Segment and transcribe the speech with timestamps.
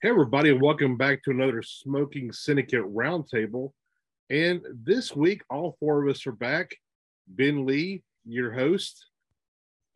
[0.00, 3.72] Hey, everybody, and welcome back to another Smoking Syndicate Roundtable.
[4.30, 6.70] And this week, all four of us are back.
[7.26, 9.06] Ben Lee, your host,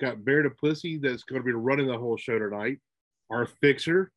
[0.00, 2.80] got Bear Duplessis that's going to be running the whole show tonight,
[3.30, 4.10] our fixer,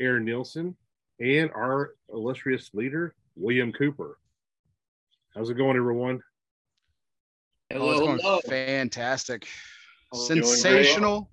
[0.00, 0.76] Aaron Nielsen,
[1.18, 4.20] and our illustrious leader, William Cooper.
[5.34, 6.20] How's it going, everyone?
[7.70, 8.40] Hello, oh, it's going hello.
[8.46, 9.48] fantastic.
[10.12, 11.28] Oh, Sensational.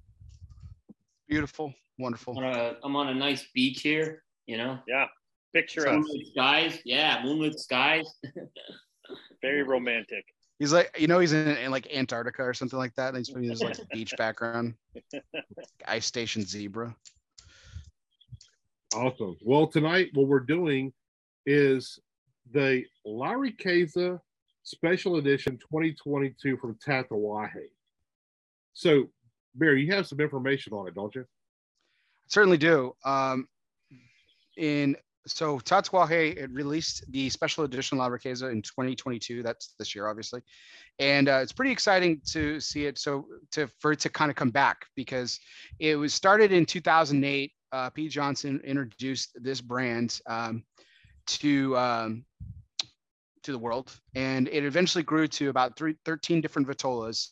[1.29, 1.75] Beautiful.
[2.01, 2.35] Wonderful.
[2.35, 4.79] I'm on, a, I'm on a nice beach here, you know?
[4.87, 5.05] Yeah.
[5.53, 6.03] Picture us.
[6.31, 6.79] skies.
[6.83, 8.07] Yeah, moonlit skies.
[9.43, 10.25] Very romantic.
[10.57, 13.09] He's like, you know, he's in, in like Antarctica or something like that.
[13.09, 14.73] And he's putting his like beach background.
[15.87, 16.95] Ice Station Zebra.
[18.95, 19.37] Awesome.
[19.43, 20.93] Well, tonight what we're doing
[21.45, 21.99] is
[22.51, 24.19] the La Riqueza
[24.63, 27.67] Special Edition 2022 from Tatuaje.
[28.73, 29.09] So,
[29.53, 31.25] Barry, you have some information on it, don't you?
[32.31, 32.95] Certainly do.
[33.03, 33.47] Um,
[34.57, 34.95] in
[35.27, 39.43] so Tatuaje it released the special edition La Riqueza in 2022.
[39.43, 40.41] That's this year, obviously,
[40.97, 42.97] and uh, it's pretty exciting to see it.
[42.97, 45.39] So to for it to kind of come back because
[45.79, 47.51] it was started in 2008.
[47.73, 50.63] Uh, Pete Johnson introduced this brand um,
[51.27, 52.25] to um,
[53.43, 57.27] to the world, and it eventually grew to about three, 13 different vitolas.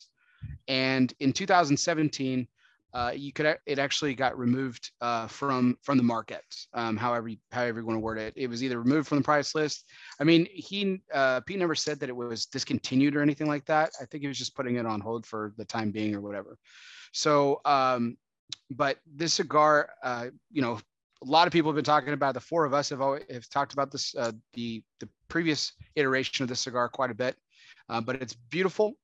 [0.68, 2.46] And in 2017,
[2.92, 6.44] uh, you could it actually got removed uh, from from the market.
[6.74, 9.24] Um, however, you, however you want to word it, it was either removed from the
[9.24, 9.84] price list.
[10.20, 13.90] I mean, he uh, Pete never said that it was discontinued or anything like that.
[14.00, 16.58] I think he was just putting it on hold for the time being or whatever.
[17.12, 18.16] So, um,
[18.70, 20.80] but this cigar, uh, you know,
[21.22, 22.34] a lot of people have been talking about.
[22.34, 26.42] The four of us have always have talked about this uh, the the previous iteration
[26.42, 27.36] of this cigar quite a bit.
[27.88, 28.94] Uh, but it's beautiful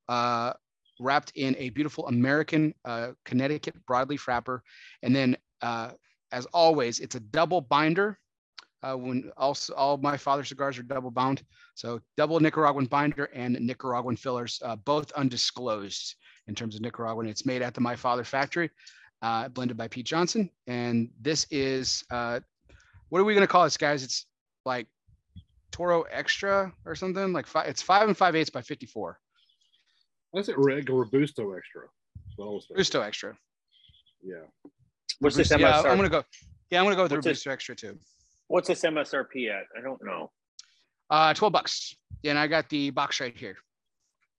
[0.98, 4.62] wrapped in a beautiful American uh, Connecticut broadleaf wrapper.
[5.02, 5.90] And then, uh,
[6.32, 8.18] as always, it's a double binder.
[8.82, 11.42] Uh, when also all my father cigars are double bound,
[11.74, 16.14] so double Nicaraguan binder and Nicaraguan fillers, uh, both undisclosed
[16.46, 17.26] in terms of Nicaraguan.
[17.26, 18.70] It's made at the My Father factory,
[19.22, 22.40] uh, blended by Pete Johnson, and this is uh,
[23.08, 24.04] what are we gonna call this, guys?
[24.04, 24.26] It's
[24.64, 24.86] like
[25.72, 27.46] Toro Extra or something like.
[27.64, 29.18] It's five and five eighths by fifty four.
[30.36, 31.84] That's it, Reg or Robusto Extra.
[32.38, 33.34] Robusto Extra.
[34.22, 34.36] Yeah.
[35.20, 35.60] What's this MSRP?
[35.60, 36.22] Yeah, I'm gonna go.
[36.70, 37.98] Yeah, I'm gonna go with the Robusto Extra too.
[38.48, 39.64] What's this MSRP at?
[39.76, 40.30] I don't know.
[41.08, 41.96] Uh, 12 bucks.
[42.22, 43.56] And I got the box right here.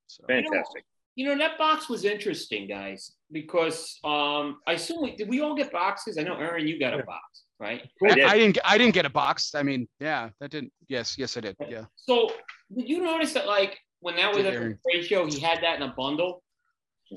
[0.05, 0.23] So.
[0.27, 0.85] Fantastic.
[1.15, 5.27] You know, you know, that box was interesting, guys, because um, I assume we, did
[5.27, 6.19] we all get boxes?
[6.19, 7.81] I know Aaron, you got a box, right?
[8.05, 8.23] I, did.
[8.23, 8.57] I didn't.
[8.63, 9.55] I didn't get a box.
[9.55, 10.71] I mean, yeah, that didn't.
[10.89, 11.55] Yes, yes, I did.
[11.67, 11.85] Yeah.
[11.95, 12.29] So
[12.75, 15.77] did you notice that, like, when that was at the trade show, he had that
[15.77, 16.43] in a bundle.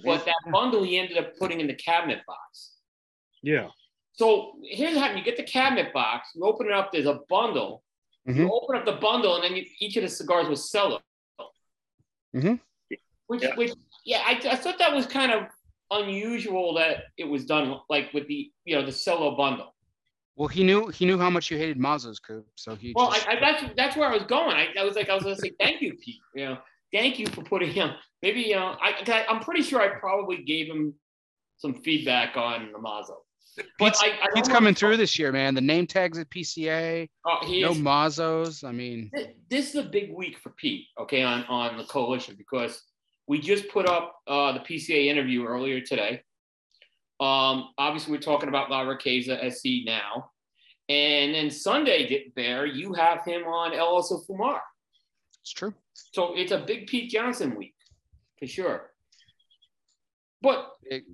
[0.05, 2.75] But that bundle he ended up putting in the cabinet box.
[3.43, 3.69] Yeah.
[4.13, 7.83] So here's how you get the cabinet box, you open it up, there's a bundle.
[8.29, 8.41] Mm-hmm.
[8.41, 11.01] You open up the bundle, and then you, each of the cigars was cello.
[12.37, 12.55] Mm-hmm.
[13.29, 13.57] Which, yeah.
[13.57, 13.73] which,
[14.05, 15.45] yeah, I, I thought that was kind of
[15.91, 19.75] unusual that it was done like with the, you know, the cello bundle.
[20.41, 22.95] Well, he knew he knew how much you hated Mazzo's Coop, so he.
[22.97, 23.29] Well, just...
[23.29, 24.57] I, I, that's that's where I was going.
[24.57, 26.17] I, I was like, I was gonna say thank you, Pete.
[26.35, 26.59] You know,
[26.95, 27.91] thank you for putting him.
[28.23, 30.95] Maybe you know, I I'm pretty sure I probably gave him
[31.59, 33.17] some feedback on the Mazzo.
[33.79, 35.55] But Pete's, I, Pete's coming through this year, man.
[35.55, 37.07] The name tags at PCA.
[37.31, 38.67] Uh, no Mazzos.
[38.67, 39.11] I mean,
[39.51, 40.87] this is a big week for Pete.
[40.99, 42.83] Okay, on on the coalition because
[43.29, 46.23] we just put up uh, the PCA interview earlier today.
[47.21, 50.31] Um, obviously, we're talking about La Riqueza SC now.
[50.89, 54.61] And then Sunday, there, you have him on El Oso Fumar.
[55.43, 55.75] It's true.
[56.13, 57.75] So it's a big Pete Johnson week
[58.39, 58.91] for sure.
[60.43, 61.05] But it,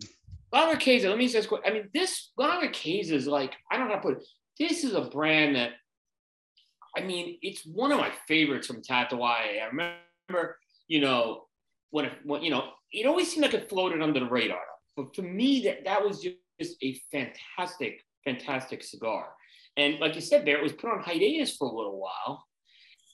[0.53, 3.97] La Riqueza, let me just, I mean, this La Riqueza is like, I don't know
[3.97, 4.25] how to put it.
[4.59, 5.73] This is a brand that,
[6.97, 9.61] I mean, it's one of my favorites from Tatuaje.
[9.63, 10.59] I remember,
[10.89, 11.47] you know,
[11.91, 14.63] when, it, when, you know, it always seemed like it floated under the radar.
[14.97, 19.29] For me, that, that was just a fantastic, fantastic cigar.
[19.77, 22.47] And like you said, there it was put on hiatus for a little while.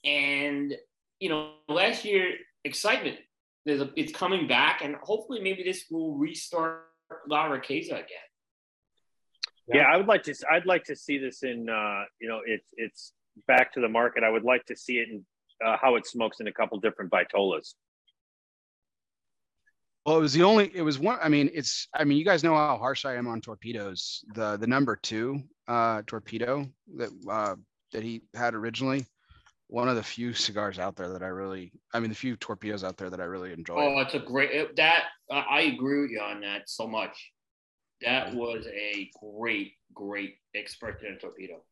[0.04, 0.74] And,
[1.18, 2.34] you know, last year,
[2.64, 3.18] excitement,
[3.66, 4.82] there's a, it's coming back.
[4.82, 6.84] And hopefully, maybe this will restart
[7.28, 8.06] La Riqueza again.
[9.68, 9.76] Yeah.
[9.76, 10.34] yeah, I would like to.
[10.50, 11.68] I'd like to see this in.
[11.68, 13.12] Uh, you know, it's it's
[13.46, 14.24] back to the market.
[14.24, 15.24] I would like to see it in
[15.64, 17.74] uh, how it smokes in a couple different vitolas.
[20.04, 20.70] Well, it was the only.
[20.74, 21.18] It was one.
[21.22, 21.86] I mean, it's.
[21.94, 24.24] I mean, you guys know how harsh I am on torpedoes.
[24.34, 26.66] The the number two uh, torpedo
[26.96, 27.56] that uh,
[27.92, 29.06] that he had originally.
[29.68, 31.72] One of the few cigars out there that I really.
[31.94, 33.74] I mean, the few torpedoes out there that I really enjoy.
[33.76, 34.50] Oh, it's a great.
[34.50, 37.16] It, that I agree with you on that so much.
[38.02, 41.62] That was a great, great expression torpedo.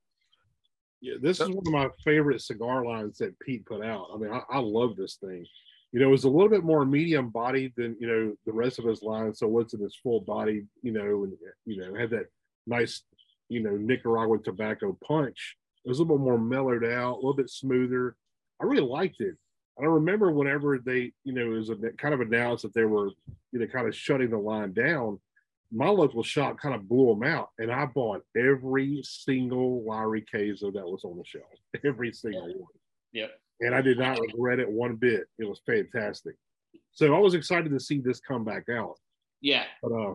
[1.00, 4.09] Yeah, this is one of my favorite cigar lines that Pete put out.
[4.15, 5.44] I mean, I, I love this thing.
[5.92, 8.78] You know, it was a little bit more medium bodied than you know the rest
[8.78, 9.34] of his line.
[9.34, 11.32] So what's in his full bodied, you know, and
[11.66, 12.26] you know had that
[12.66, 13.02] nice,
[13.48, 15.56] you know, Nicaraguan tobacco punch.
[15.84, 18.14] It was a little bit more mellowed out, a little bit smoother.
[18.60, 19.37] I really liked it.
[19.81, 23.08] I remember whenever they, you know, it was a, kind of announced that they were,
[23.50, 25.19] you know, kind of shutting the line down
[25.72, 30.72] my local shop kind of blew them out, and I bought every single La Riqueza
[30.72, 31.44] that was on the shelf,
[31.84, 32.72] every single one.
[33.12, 33.31] Yep.
[33.60, 35.24] And I did not regret it one bit.
[35.38, 36.34] It was fantastic.
[36.92, 38.96] So I was excited to see this come back out.
[39.40, 39.64] Yeah.
[39.82, 40.14] But uh,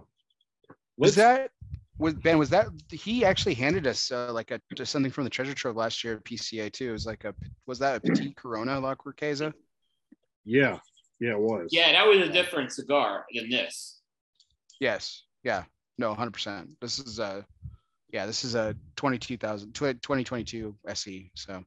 [0.97, 1.51] was that
[1.97, 2.37] was Ben?
[2.37, 5.75] Was that he actually handed us uh, like a just something from the treasure trove
[5.75, 6.89] last year at PCA too?
[6.89, 7.33] It was like a
[7.67, 9.53] was that a Petit Corona La Queso?
[10.43, 10.79] Yeah,
[11.19, 11.69] yeah, it was.
[11.71, 14.01] Yeah, that was a different cigar than this.
[14.79, 15.23] Yes.
[15.43, 15.63] Yeah.
[15.97, 16.67] No, 100%.
[16.81, 17.45] This is a,
[18.11, 21.31] yeah, this is a 22,000, 2022 SE.
[21.35, 21.63] So,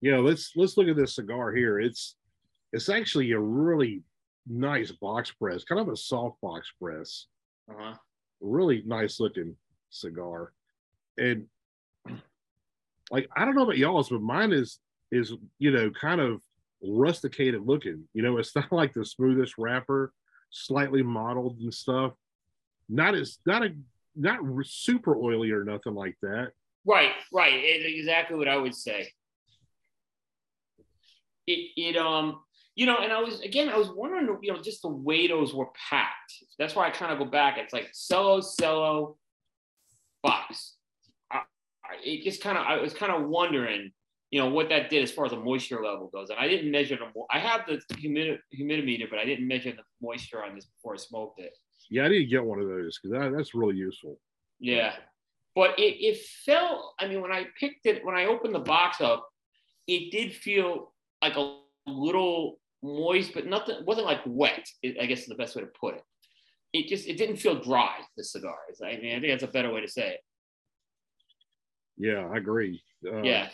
[0.00, 1.80] yeah, let's, let's look at this cigar here.
[1.80, 2.16] It's,
[2.72, 4.02] it's actually a really
[4.46, 7.26] nice box press, kind of a soft box press.
[7.70, 7.94] Uh-huh.
[8.40, 9.56] Really nice looking
[9.90, 10.52] cigar.
[11.18, 11.46] And
[13.10, 14.78] like, I don't know about y'all's, but mine is,
[15.10, 16.40] is, you know, kind of
[16.82, 18.04] rusticated looking.
[18.12, 20.12] You know, it's not like the smoothest wrapper
[20.50, 22.12] slightly modeled and stuff.
[22.88, 23.74] Not as not a
[24.14, 26.52] not super oily or nothing like that.
[26.84, 27.52] Right, right.
[27.54, 29.08] Exactly what I would say.
[31.46, 32.40] It it um
[32.74, 35.54] you know, and I was again I was wondering you know just the way those
[35.54, 36.32] were packed.
[36.58, 37.56] That's why I kind of go back.
[37.58, 39.16] It's like cello cello
[40.22, 40.74] box.
[41.30, 41.38] I,
[41.84, 43.92] I, it just kind of I was kind of wondering
[44.30, 46.30] you know what that did as far as the moisture level goes.
[46.30, 47.06] And I didn't measure the.
[47.30, 50.96] I have the humid, humidimeter, but I didn't measure the moisture on this before I
[50.96, 51.52] smoked it.
[51.90, 54.18] Yeah, I need to get one of those because that, that's really useful.
[54.58, 54.94] Yeah,
[55.54, 56.94] but it it felt.
[56.98, 59.28] I mean, when I picked it, when I opened the box up,
[59.86, 60.92] it did feel
[61.28, 63.84] like a little moist, but nothing.
[63.84, 64.66] wasn't like wet.
[64.84, 66.02] I guess is the best way to put it.
[66.72, 67.96] It just it didn't feel dry.
[68.16, 68.56] The cigar.
[68.84, 70.20] I mean, I think that's a better way to say it.
[71.96, 72.82] Yeah, I agree.
[73.06, 73.48] Uh, yeah.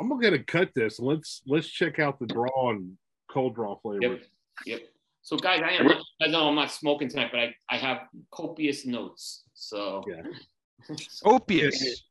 [0.00, 0.98] I'm gonna cut this.
[0.98, 2.96] Let's let's check out the draw and
[3.30, 4.00] cold draw flavor.
[4.02, 4.20] Yep.
[4.66, 4.80] Yep.
[5.22, 5.90] So guys, I am
[6.22, 9.44] I know I'm not smoking tonight, but I, I have copious notes.
[9.54, 10.96] So yeah.
[11.22, 12.04] copious.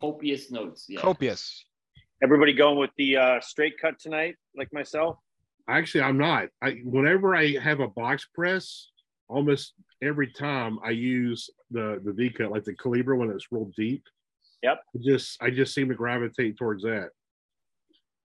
[0.00, 0.86] Copious notes.
[0.88, 1.00] Yeah.
[1.00, 1.64] Copious.
[2.24, 5.18] Everybody going with the uh, straight cut tonight, like myself?
[5.68, 6.48] Actually, I'm not.
[6.62, 8.88] I whenever I have a box press,
[9.28, 13.70] almost every time I use the the V cut, like the Calibra when it's real
[13.76, 14.04] deep.
[14.62, 14.80] Yep.
[15.04, 17.10] just I just seem to gravitate towards that.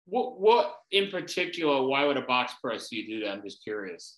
[0.08, 1.88] What what in particular?
[1.88, 3.32] Why would a box press you do that?
[3.32, 4.18] I'm just curious.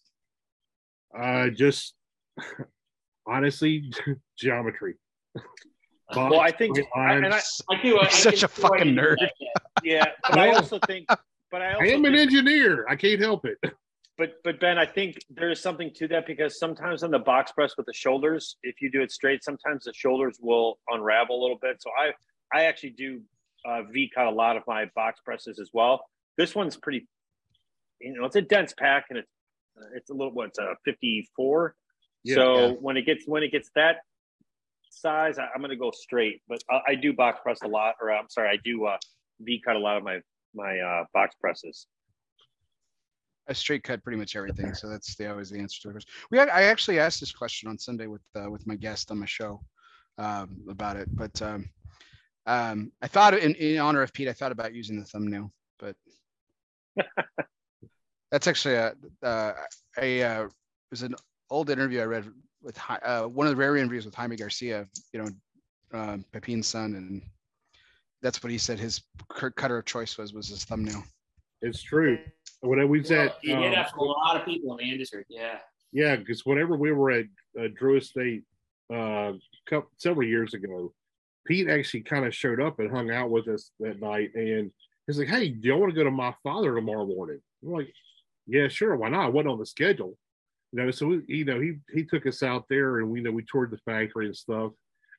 [1.15, 1.94] Uh, just
[3.27, 3.91] honestly,
[4.39, 4.95] geometry.
[6.13, 8.00] Box, well, I think, I, and I, I do.
[8.00, 9.18] I, such a fucking nerd.
[9.83, 11.06] Yeah, but I also think,
[11.51, 12.86] but I, also I am think, an engineer.
[12.88, 13.57] I can't help it.
[14.18, 17.51] But but Ben, I think there is something to that because sometimes on the box
[17.51, 21.42] press with the shoulders, if you do it straight, sometimes the shoulders will unravel a
[21.42, 21.77] little bit.
[21.80, 22.13] So I
[22.51, 23.21] I actually do
[23.63, 26.03] uh, V cut a lot of my box presses as well.
[26.36, 27.07] This one's pretty,
[28.01, 29.32] you know, it's a dense pack and it's
[29.79, 31.75] uh, it's a little what's a 54.
[32.24, 32.74] Yeah, so yeah.
[32.79, 33.98] when it gets when it gets that
[35.01, 36.42] size, I, am going to go straight.
[36.48, 38.98] But I, I, do box press a lot, or I'm sorry, I do uh,
[39.42, 40.20] V cut a lot of my
[40.54, 41.88] my uh, box presses.
[43.50, 46.12] I straight cut pretty much everything, so that's the always the answer to the question.
[46.32, 49.20] We had, I actually asked this question on Sunday with uh, with my guest on
[49.20, 49.62] my show
[50.18, 51.70] um, about it, but um,
[52.46, 55.96] um, I thought in, in honor of Pete, I thought about using the thumbnail, but
[58.32, 59.54] that's actually a uh,
[59.98, 60.51] a uh, it
[60.92, 61.16] was an
[61.50, 62.25] old interview I read
[62.62, 65.30] with uh, one of the rare interviews with Jaime Garcia, you know,
[65.94, 67.22] um, Pepin's son, and
[68.22, 69.02] that's what he said his
[69.56, 71.04] cutter of choice was was his thumbnail.
[71.62, 72.20] It's true.
[72.62, 74.92] When we said well, you hear um, that from a lot of people in the
[74.92, 75.60] industry, yeah.
[75.92, 77.26] Yeah, because whenever we were at
[77.60, 78.44] uh, Drew Estate
[78.94, 79.34] uh,
[79.68, 80.94] couple, several years ago,
[81.46, 84.32] Pete actually kind of showed up and hung out with us that night.
[84.36, 84.72] And
[85.06, 87.40] he's like, Hey, do you want to go to my father tomorrow morning?
[87.64, 87.94] I'm like,
[88.48, 88.96] Yeah, sure.
[88.96, 89.26] Why not?
[89.26, 90.18] I wasn't on the schedule.
[90.71, 93.25] You know, so we, you know, he he took us out there and we you
[93.25, 94.74] know we toured the factory and stuff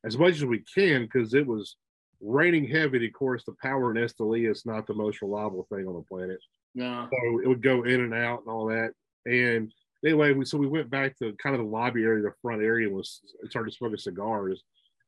[0.05, 1.77] as much as we can because it was
[2.21, 3.07] raining heavy.
[3.07, 6.39] Of course, the power in Esteli is not the most reliable thing on the planet.
[6.75, 7.09] No.
[7.11, 8.93] So it would go in and out and all that.
[9.25, 9.73] And
[10.05, 12.87] anyway, we, so we went back to kind of the lobby area, the front area,
[12.87, 14.63] and was started smoking cigars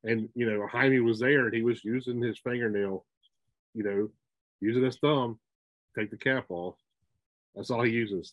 [0.04, 3.04] and you know Jaime was there and he was using his fingernail,
[3.74, 4.10] you know,
[4.60, 5.38] using his thumb,
[5.98, 6.76] take the cap off.
[7.54, 8.32] That's all he uses.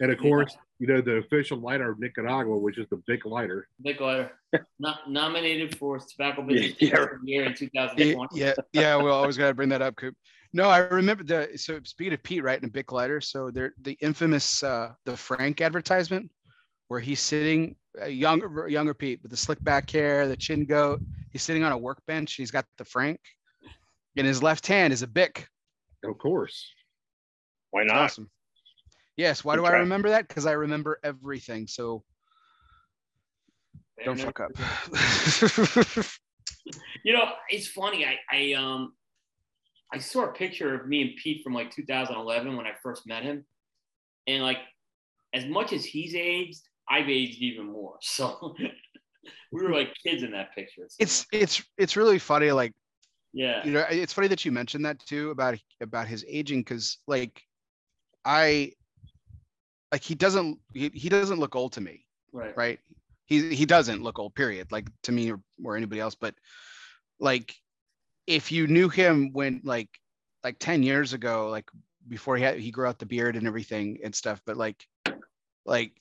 [0.00, 3.66] And of course, you know, the official lighter of Nicaragua, which is the Bic Lighter.
[3.82, 4.30] Bic Lighter,
[4.78, 7.02] not nominated for Tobacco Business Yeah.
[7.02, 8.28] of the Year in 2020.
[8.40, 8.94] yeah, yeah.
[8.96, 10.14] Well, always got to bring that up, Coop.
[10.52, 11.58] No, I remember the.
[11.58, 13.20] So speaking of Pete, right, and a Bic lighter.
[13.20, 16.30] So there, the infamous uh, the Frank advertisement,
[16.86, 21.00] where he's sitting, uh, younger younger Pete with the slick back hair, the chin goat.
[21.32, 22.34] He's sitting on a workbench.
[22.34, 23.18] He's got the Frank.
[24.16, 25.48] In his left hand is a Bic.
[26.04, 26.70] Of course.
[27.72, 27.96] Why not?
[27.96, 28.30] awesome.
[29.18, 29.44] Yes.
[29.44, 30.28] Why do I remember that?
[30.28, 31.66] Because I remember everything.
[31.66, 32.04] So
[34.04, 34.52] don't fuck up.
[37.02, 38.04] You know, it's funny.
[38.04, 38.92] I, I um
[39.94, 43.22] I saw a picture of me and Pete from like 2011 when I first met
[43.22, 43.46] him,
[44.26, 44.58] and like
[45.32, 46.60] as much as he's aged,
[46.90, 47.96] I've aged even more.
[48.02, 48.54] So
[49.52, 50.82] we were like kids in that picture.
[50.88, 52.52] So, it's it's it's really funny.
[52.52, 52.72] Like
[53.32, 56.98] yeah, you know it's funny that you mentioned that too about about his aging because
[57.06, 57.40] like
[58.24, 58.72] i
[59.92, 62.56] like he doesn't he, he doesn't look old to me right.
[62.56, 62.78] right?
[63.26, 66.34] He he doesn't look old period like to me or, or anybody else but
[67.20, 67.54] like
[68.26, 69.88] if you knew him when like
[70.44, 71.68] like 10 years ago like
[72.08, 74.86] before he had he grew out the beard and everything and stuff but like
[75.66, 75.92] like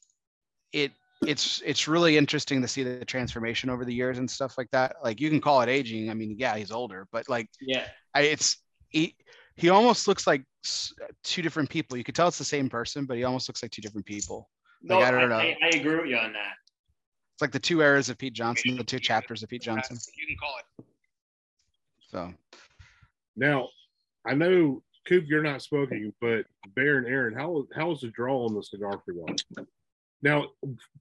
[0.71, 0.91] it
[1.25, 4.97] it's it's really interesting to see the transformation over the years and stuff like that.
[5.03, 8.21] Like you can call it aging i mean yeah he's older but like Yeah, I,
[8.21, 8.57] it's
[8.89, 9.15] he
[9.57, 10.43] he almost looks like
[11.23, 13.71] two different people you could tell it's the same person but he almost looks like
[13.71, 14.49] two different people
[14.83, 15.37] no, Like, I don't know.
[15.37, 16.53] I, I agree with you on that.
[17.33, 20.27] it's like the two eras of pete johnson the two chapters of pete johnson You
[20.27, 20.85] can call it.
[22.11, 22.33] so
[23.35, 23.69] Now,
[24.25, 26.45] I know Coop, you're not smoking, but
[26.75, 29.65] Bear and Aaron, how how was the draw on the cigar for y'all?
[30.21, 30.47] Now,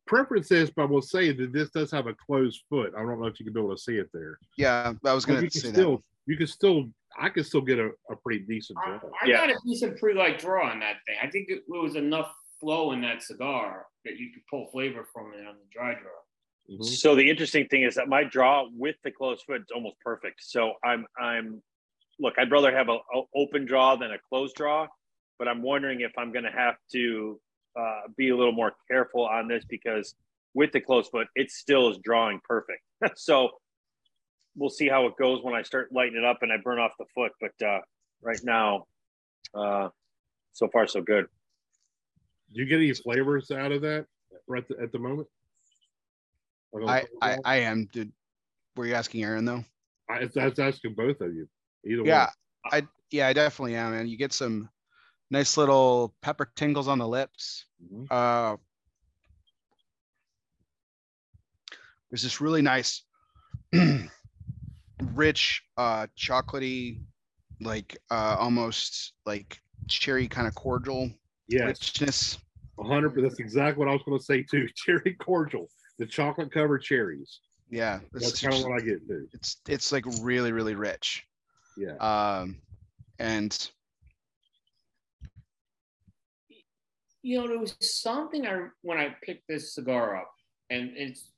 [0.07, 2.93] preference is, but I will say that this does have a closed foot.
[2.97, 4.39] I don't know if you can be able to see it there.
[4.57, 7.61] yeah i was gonna you can say still, that you can still, I can still
[7.61, 9.11] get a, a pretty decent I, draw.
[9.23, 9.47] I Yeah.
[9.47, 11.17] got a decent pre-light draw on that thing.
[11.23, 15.33] I think it, was enough flow in that cigar that you could pull flavor from
[15.35, 16.77] it on the dry draw.
[16.79, 16.85] Mhm.
[16.85, 20.43] So the interesting thing is that my draw with the closed foot is almost perfect.
[20.43, 21.63] So I'm I'm
[22.19, 24.87] look, I'd rather have a, a open draw than a closed draw,
[25.39, 27.41] but I'm wondering if I'm going to have to
[27.79, 30.15] uh, be a little more careful on this because
[30.55, 32.81] with the closed foot, it still is drawing perfect.
[33.17, 33.51] so
[34.57, 36.93] we'll see how it goes when I start lighting it up and I burn off
[36.99, 37.33] the foot.
[37.41, 37.81] But uh,
[38.23, 38.87] right now,
[39.55, 39.89] uh,
[40.53, 41.27] so far so good.
[42.55, 44.07] Do you get any flavors out of that
[44.47, 45.29] right at the, at the moment?
[46.73, 48.13] Like I, I i am dude
[48.77, 49.65] were you asking aaron though
[50.11, 51.49] I, I was asking both of you.
[51.87, 52.29] Either yeah
[52.71, 54.69] i yeah i definitely am and you get some
[55.31, 58.07] nice little pepper tingles on the lips one.
[58.07, 58.07] Mhm.
[58.11, 58.57] uh
[62.11, 63.03] there's this really nice
[65.15, 67.03] rich uh chocolatey
[67.61, 71.11] like uh almost like cherry kind of cordial
[71.49, 72.39] Yes, richness
[72.79, 73.11] a hundred.
[73.11, 73.29] percent.
[73.31, 74.67] That's exactly what I was going to say too.
[74.75, 77.41] Cherry cordial, the chocolate covered cherries.
[77.71, 79.29] yeah That's kind of what I get too.
[79.33, 81.27] it's it's like really really rich
[81.77, 81.97] Yeah.
[82.01, 82.57] um
[83.19, 83.71] and
[87.23, 90.31] You know, there was something I when I picked this cigar up,
[90.71, 91.33] and it's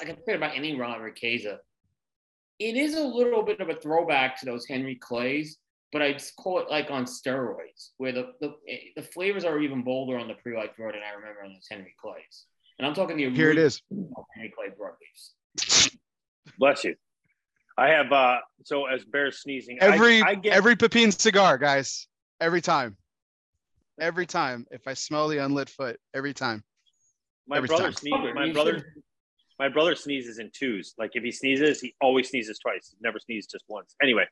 [0.00, 1.58] I can say about any Ron Riqueza.
[2.60, 5.56] It is a little bit of a throwback to those Henry Clays,
[5.92, 8.54] but I'd call it like on steroids, where the the,
[8.96, 11.94] the flavors are even bolder on the pre-light draw than I remember on those Henry
[12.00, 12.44] Clays.
[12.78, 15.96] And I'm talking the here it is original Henry Clay broadleafs.
[16.58, 16.94] Bless you.
[17.78, 22.06] I have uh so as Bear's sneezing, every I, get every pepin cigar guys
[22.40, 22.96] every time
[24.00, 26.64] every time if i smell the unlit foot every time
[27.46, 27.92] my every brother time.
[27.92, 28.34] sneezes.
[28.34, 29.02] My brother, should-
[29.60, 30.94] my brother sneezes in twos.
[30.98, 32.88] Like if he sneezes, he always sneezes twice.
[32.90, 33.94] He never sneezes just once.
[34.02, 34.24] Anyway,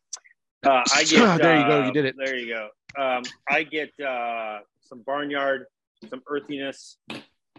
[0.66, 1.38] uh, I get.
[1.42, 2.14] There you go, uh, you did it.
[2.18, 2.68] There you go.
[3.00, 5.66] Um, I get uh, some barnyard,
[6.08, 6.96] some earthiness.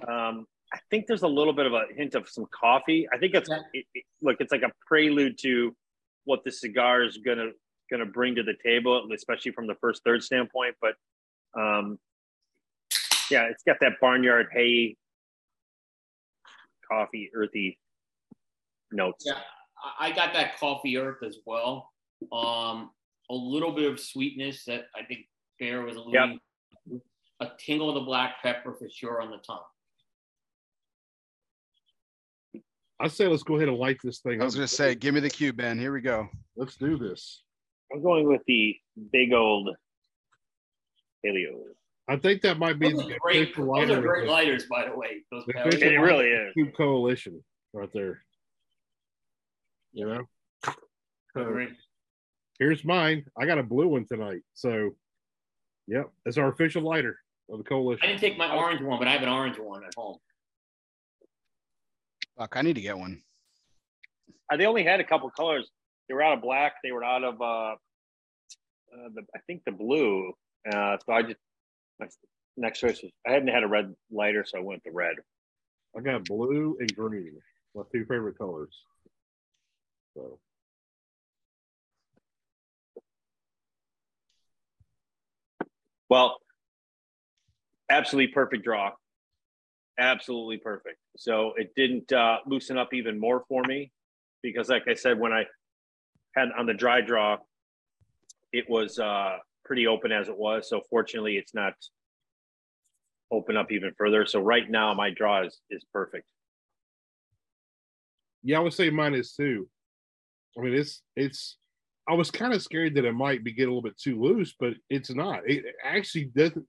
[0.08, 3.08] Um, I think there's a little bit of a hint of some coffee.
[3.14, 3.60] I think it's Yeah.
[3.74, 4.38] it, it- look.
[4.40, 5.76] It's like a prelude to
[6.26, 7.52] what the cigar is gonna
[7.92, 10.76] gonna bring to the table, especially from the first third standpoint.
[10.82, 10.96] But
[11.60, 12.00] um,
[13.30, 14.96] yeah, it's got that barnyard hay,
[16.90, 17.80] coffee, earthy
[18.92, 19.24] notes.
[19.28, 19.42] Yeah,
[19.84, 21.92] I- I got that coffee earth as well.
[22.32, 22.92] Um,
[23.30, 25.28] a little bit of sweetness that I think
[25.60, 26.40] Bear was alluding.
[26.90, 27.02] to.
[27.42, 29.64] A tingle of the black pepper for sure on the tongue.
[33.00, 34.58] I say let's go ahead and light this thing i was up.
[34.60, 36.28] gonna say give me the cue ben here we go
[36.58, 37.44] let's do this.
[37.94, 38.76] I'm going with the
[39.14, 39.70] big old
[41.26, 41.64] paleo.
[42.10, 44.96] I think that might be Those the great, those lighter are great lighters, by the
[44.98, 45.24] way.
[45.32, 46.54] Those The It really is.
[46.56, 48.24] Coop Coalition right there.
[49.94, 50.24] You know.
[50.66, 51.68] So, Agree.
[52.58, 53.26] here's mine.
[53.40, 54.42] I got a blue one tonight.
[54.56, 54.96] So,
[55.88, 57.20] yep, it's our official lighter.
[57.52, 58.02] of the coalition.
[58.04, 60.18] I didn't take my orange one, but I have an orange one at home.
[62.40, 63.22] Fuck, I need to get one.
[64.52, 65.70] Uh, they only had a couple colors.
[66.08, 66.74] They were out of black.
[66.84, 67.76] They were out of uh, uh
[69.14, 70.34] the I think the blue.
[70.72, 71.38] Uh, so I just
[72.00, 72.08] my
[72.58, 75.16] next choice was I hadn't had a red lighter, so I went with the red.
[75.98, 77.34] I got blue and green,
[77.76, 78.74] my two favorite colors.
[80.16, 80.40] So
[86.10, 86.40] Well,
[87.90, 88.92] absolutely perfect draw.
[90.00, 90.98] Absolutely perfect.
[91.18, 93.92] So it didn't uh, loosen up even more for me
[94.42, 95.46] because, like I said, when I
[96.36, 97.38] had on the dry draw,
[98.52, 99.38] it was uh,
[99.70, 100.68] pretty open as it was.
[100.68, 101.74] So fortunately, it's not
[103.32, 104.26] open up even further.
[104.26, 106.26] So right now, my draw is is perfect.
[108.44, 109.70] yeah, I would say mine is too.
[110.58, 111.58] I mean, it's it's.
[112.10, 114.56] I was kind of scared that it might be get a little bit too loose,
[114.60, 115.42] but it's not.
[115.46, 116.66] It actually doesn't.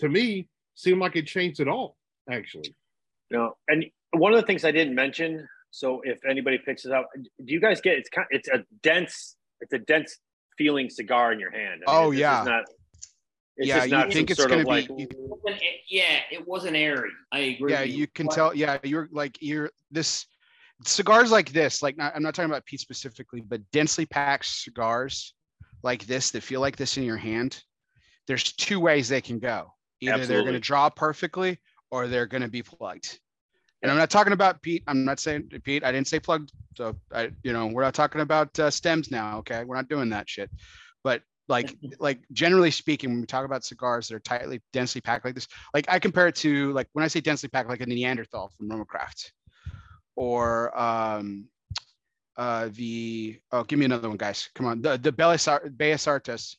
[0.00, 1.96] To me, seem like it changed at all.
[2.28, 2.74] Actually,
[3.30, 5.46] No, and one of the things I didn't mention.
[5.70, 8.26] So if anybody picks it up, do you guys get it's kind?
[8.30, 9.36] It's a dense.
[9.60, 10.18] It's a dense
[10.58, 11.82] feeling cigar in your hand.
[11.86, 12.42] I mean, Oh, yeah.
[12.44, 12.64] not.
[13.56, 14.88] It's Yeah, you not think it's sort gonna be- like.
[14.88, 17.10] you- It wasn't- yeah, it wasn't airy.
[17.32, 17.72] I agree.
[17.72, 18.54] Yeah, with you can But- tell.
[18.54, 20.26] Yeah, you're like you're this
[20.84, 21.82] cigars like this.
[21.82, 25.34] Like not, I'm not talking about Pete specifically, but densely packed cigars
[25.82, 27.60] like this that feel like this in your hand.
[28.28, 29.72] There's two ways they can go.
[30.00, 31.58] Either they're going to draw perfectly
[31.90, 33.18] or they're going to be plugged.
[33.82, 34.82] And I'm not talking about Pete.
[34.86, 35.84] I'm not saying Pete.
[35.84, 36.52] I didn't say plugged.
[36.76, 39.38] So I, you know, we're not talking about uh, stems now.
[39.38, 40.50] Okay, we're not doing that shit.
[41.04, 45.24] But like, like generally speaking, when we talk about cigars that are tightly, densely packed
[45.24, 47.86] like this, like I compare it to like when I say densely packed, like a
[47.86, 49.30] Neanderthal from Romacraft,
[50.16, 51.46] or um,
[52.36, 54.48] uh, the oh, give me another one, guys.
[54.54, 56.56] Come on, the the Belisar- Bellas Artes.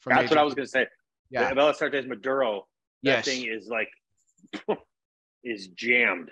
[0.00, 0.86] From That's what I was going to say.
[1.30, 1.48] Yeah.
[1.48, 2.66] The Bella Maduro.
[3.02, 3.24] That Yes.
[3.24, 3.90] thing is like
[5.44, 6.30] is jammed.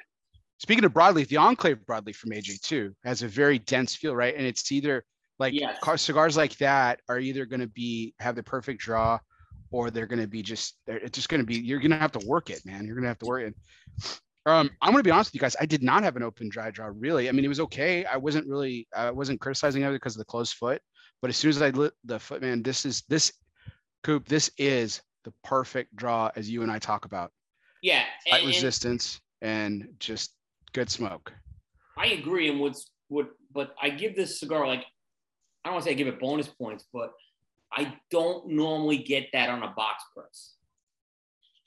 [0.58, 4.34] Speaking of broadleaf, the Enclave broadleaf from AJ too has a very dense feel, right?
[4.34, 5.04] And it's either
[5.38, 5.78] like Yes.
[5.82, 9.18] car- cigars like that are either going to be have the perfect draw,
[9.70, 12.12] or they're going to be just it's just going to be you're going to have
[12.12, 12.86] to work it, man.
[12.86, 13.54] You're going to have to work it.
[14.46, 15.56] Um, I'm going to be honest with you guys.
[15.60, 17.28] I did not have an open dry draw really.
[17.28, 18.04] I mean, it was okay.
[18.04, 20.80] I wasn't really I wasn't criticizing it because of the closed foot,
[21.20, 23.32] but as soon as I lit the foot, man, this is this
[24.04, 24.26] coop.
[24.28, 27.32] This is the perfect draw as you and I talk about
[27.82, 30.32] Yeah, and resistance and just
[30.76, 31.32] good smoke.
[31.96, 32.50] I agree.
[32.50, 34.84] And what's what, but I give this cigar like
[35.64, 37.12] I don't want to say I give it bonus points, but
[37.72, 40.52] I don't normally get that on a box press.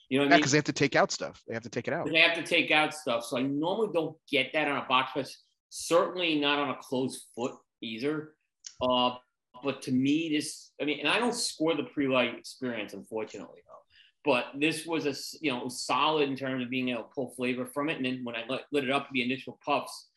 [0.08, 0.38] You know Yeah, I mean?
[0.38, 1.42] because they have to take out stuff.
[1.46, 2.08] They have to take it out.
[2.08, 5.12] They have to take out stuff, so I normally don't get that on a box
[5.12, 5.36] press.
[5.70, 8.34] Certainly not on a closed foot either.
[8.80, 9.16] Uh,
[9.62, 13.79] but to me, this I mean, and I don't score the pre-light experience, unfortunately, though.
[14.24, 17.64] But this was a you know solid in terms of being able to pull flavor
[17.64, 20.08] from it, and then when I lit, lit it up, the initial puffs,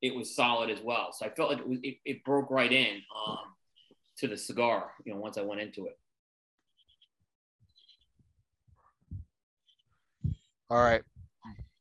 [0.00, 1.12] it was solid as well.
[1.12, 3.38] So I felt like it was it, it broke right in um,
[4.18, 4.90] to the cigar.
[5.04, 5.96] You know, once I went into it.
[10.68, 11.02] All right.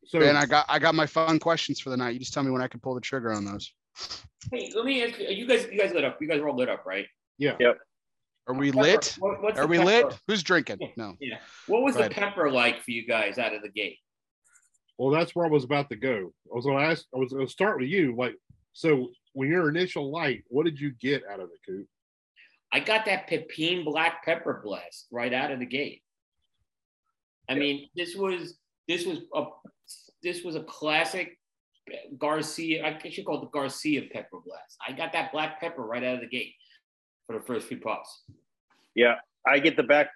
[0.06, 2.13] so Ben, I got I got my fun questions for the night.
[2.13, 3.72] You just tell me when I can pull the trigger on those.
[4.52, 6.22] Hey, let me ask you: You guys, you guys lit up.
[6.22, 7.08] You guys were all lit up, right?
[7.60, 7.74] yeah,
[8.52, 9.16] Are we lit?
[9.20, 9.86] What- what's Are we pepper?
[10.10, 10.20] lit?
[10.28, 10.80] Who's drinking?
[10.98, 11.16] No.
[11.20, 11.38] Yeah.
[11.68, 12.16] What was Go the ahead.
[12.34, 13.98] pepper like for you guys out of the gate?
[14.98, 16.32] well, that's where I was about to go.
[16.52, 17.06] I was going to ask.
[17.16, 18.16] I was going to start with you.
[18.16, 18.36] Like,
[18.74, 21.88] so when your initial light, what did you get out of it, Coop?
[22.72, 26.04] I got that pepin black pepper blast right out of the gate.
[27.50, 29.46] I mean, this was this was a
[30.22, 31.38] this was a classic
[32.18, 32.86] Garcia.
[32.86, 34.78] I should call it the Garcia pepper blast.
[34.88, 36.54] I got that black pepper right out of the gate
[37.28, 38.24] for the first few puffs.
[38.96, 40.10] Yeah, I get the back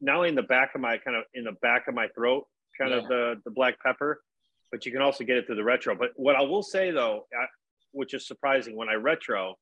[0.00, 2.46] not only in the back of my kind of in the back of my throat,
[2.78, 4.22] kind of the the black pepper,
[4.70, 5.94] but you can also get it through the retro.
[5.94, 7.46] But what I will say though, I,
[7.92, 9.56] which is surprising, when I retro,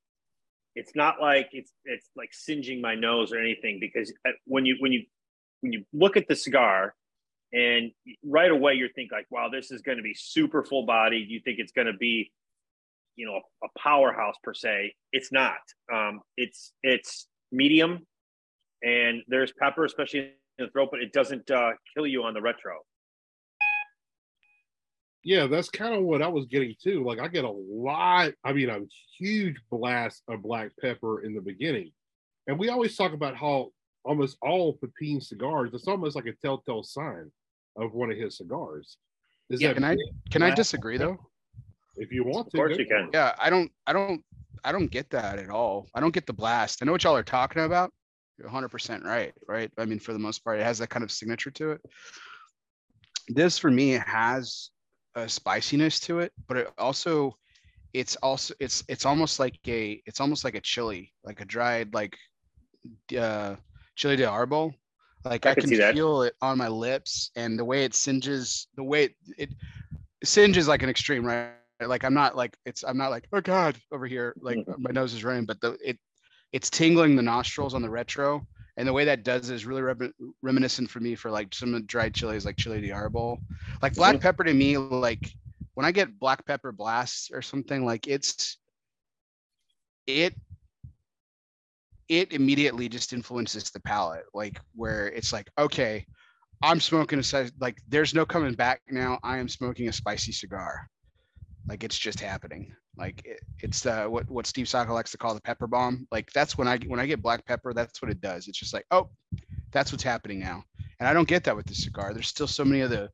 [0.75, 4.77] it's not like it's it's like singeing my nose or anything because uh, when you
[4.79, 5.05] when you
[5.61, 6.95] when you look at the cigar
[7.53, 7.91] and
[8.25, 11.25] right away you're thinking like wow this is going to be super full body.
[11.29, 12.31] You think it's going to be
[13.17, 14.95] you know a, a powerhouse per se.
[15.13, 15.57] It's not.
[15.93, 18.07] Um, it's it's medium
[18.87, 22.41] and there's pepper especially in the throat but it doesn't uh, kill you on the
[22.41, 22.75] retro
[25.25, 27.03] Yeah, that's kind of what I was getting too.
[27.03, 28.31] Like, I get a lot.
[28.45, 28.79] I mean, a
[29.19, 31.91] huge blast of black pepper in the beginning,
[32.47, 33.73] and we always talk about how
[34.05, 35.71] almost all Pepin cigars.
[35.75, 37.33] It's almost like a telltale sign
[37.77, 38.99] of one of his cigars.
[39.51, 39.97] Is Yeah, that Can I
[40.31, 41.19] can I disagree though?
[41.97, 44.23] If you want of to, course you can Yeah, I don't I don't
[44.65, 45.89] I don't get that at all.
[45.95, 46.83] I don't get the blast.
[46.83, 47.93] I know what y'all are talking about,
[48.43, 49.71] 100% right, right?
[49.79, 51.81] I mean, for the most part, it has that kind of signature to it.
[53.29, 54.71] This for me has
[55.15, 57.37] a spiciness to it, but it also
[57.93, 61.95] it's also it's it's almost like a it's almost like a chili, like a dried
[61.95, 62.17] like
[63.19, 63.57] uh
[63.97, 64.75] chili de arbol.
[65.25, 68.69] Like I, I can, can feel it on my lips and the way it singes,
[68.77, 69.51] the way it, it
[70.23, 71.51] singes like an extreme, right?
[71.85, 74.83] Like I'm not like it's I'm not like oh god over here like mm-hmm.
[74.83, 75.99] my nose is running, but the it
[76.53, 78.47] it's tingling the nostrils on the retro.
[78.77, 79.83] And the way that does is really
[80.43, 83.39] reminiscent for me for like some dried chilies like chili de arbol
[83.81, 85.33] like black pepper to me like
[85.73, 88.59] when i get black pepper blasts or something like it's
[90.07, 90.35] it
[92.11, 96.05] it immediately just influences the palate like where it's like okay
[96.63, 99.19] i'm smoking a like there's no coming back now.
[99.23, 100.89] I am smoking a spicy cigar
[101.69, 105.35] like it's just happening like it, it's uh, what what Steve Saka likes to call
[105.35, 106.07] the pepper bomb.
[106.11, 108.49] Like that's when I when I get black pepper, that's what it does.
[108.49, 109.11] It's just like, oh,
[109.71, 110.65] that's what's happening now.
[110.99, 112.15] And I don't get that with the cigar.
[112.15, 113.11] There's still so many of the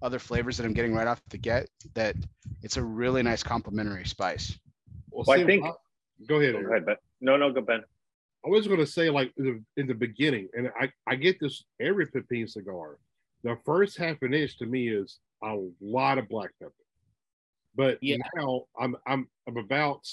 [0.00, 2.16] other flavors that I'm getting right off the get that
[2.62, 4.58] it's a really nice complementary spice.
[5.10, 5.64] Well, well I think.
[6.26, 6.54] go ahead.
[6.54, 6.96] Go ahead, Ben.
[7.20, 7.82] No, no, go Ben.
[8.44, 11.40] I was going to say, like in the, in the beginning, and I, I get
[11.40, 12.98] this every Pepin cigar.
[13.42, 16.72] The first half an inch to me is a lot of black pepper.
[17.76, 18.16] But yeah.
[18.34, 20.06] now I'm I'm I'm about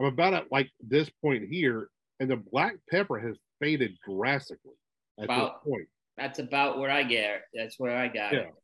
[0.00, 1.88] I'm about at like this point here,
[2.20, 4.74] and the black pepper has faded drastically
[5.18, 5.88] at about, this point.
[6.16, 7.42] That's about where I get.
[7.54, 8.40] That's where I got yeah.
[8.40, 8.54] it.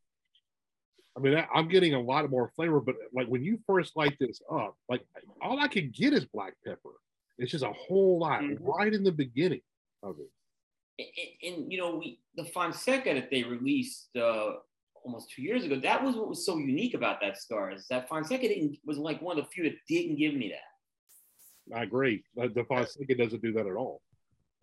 [1.17, 4.17] I mean, I, am getting a lot more flavor, but like when you first light
[4.19, 5.03] this up, like
[5.43, 6.91] all I can get is black pepper.
[7.39, 8.65] It's just a whole lot mm-hmm.
[8.65, 9.61] right in the beginning
[10.03, 10.31] of it.
[10.99, 14.53] And, and, you know, we the Fonseca that they released uh,
[15.05, 15.79] almost two years ago.
[15.81, 19.21] That was what was so unique about that star is that Fonseca didn't, was like
[19.21, 21.77] one of the few that didn't give me that.
[21.77, 22.25] I agree.
[22.35, 24.03] The Fonseca doesn't do that at all.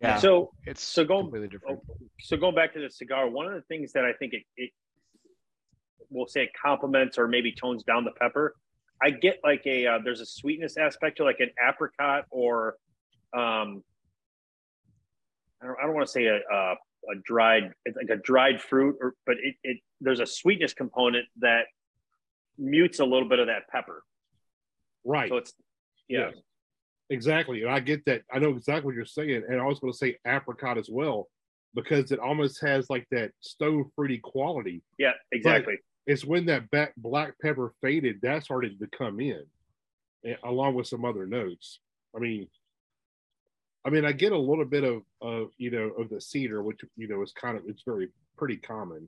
[0.02, 0.17] Yeah.
[0.17, 1.80] So it's so going completely different.
[2.21, 4.71] So going back to the cigar, one of the things that I think it, it
[6.10, 8.56] we'll say it complements or maybe tones down the pepper.
[9.02, 12.75] I get like a uh, there's a sweetness aspect to like an apricot or
[13.34, 13.84] um
[15.62, 16.75] I don't, I don't want to say a, a
[17.11, 21.25] a dried it's like a dried fruit or but it, it there's a sweetness component
[21.39, 21.65] that
[22.59, 24.03] mutes a little bit of that pepper.
[25.05, 25.29] Right.
[25.29, 25.53] So it's
[26.07, 26.31] yeah, yeah.
[27.09, 27.61] exactly.
[27.63, 28.23] And i get that.
[28.31, 29.43] I know exactly what you're saying.
[29.47, 31.27] And i was going to say apricot as well
[31.73, 34.81] because it almost has like that stone fruity quality.
[34.97, 35.75] Yeah exactly.
[35.75, 39.43] but it's when that back black pepper faded that started to come in
[40.25, 41.79] eh, along with some other notes.
[42.15, 42.47] I mean
[43.85, 46.81] I mean, I get a little bit of, of you know, of the cedar, which
[46.97, 49.07] you know is kind of it's very pretty common,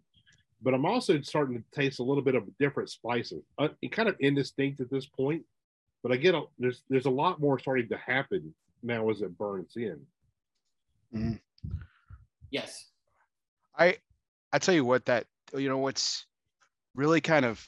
[0.61, 3.43] but I'm also starting to taste a little bit of different spices.
[3.57, 5.43] Uh, kind of indistinct at this point,
[6.03, 8.53] but I get a, there's there's a lot more starting to happen
[8.83, 9.99] now as it burns in.
[11.13, 11.33] Mm-hmm.
[12.49, 12.89] Yes,
[13.77, 13.97] I
[14.53, 16.25] I tell you what that you know what's
[16.95, 17.67] really kind of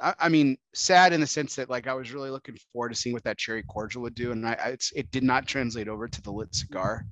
[0.00, 2.94] I, I, mean, sad in the sense that like I was really looking forward to
[2.94, 6.22] seeing what that cherry cordial would do, and I, it did not translate over to
[6.22, 7.06] the lit cigar,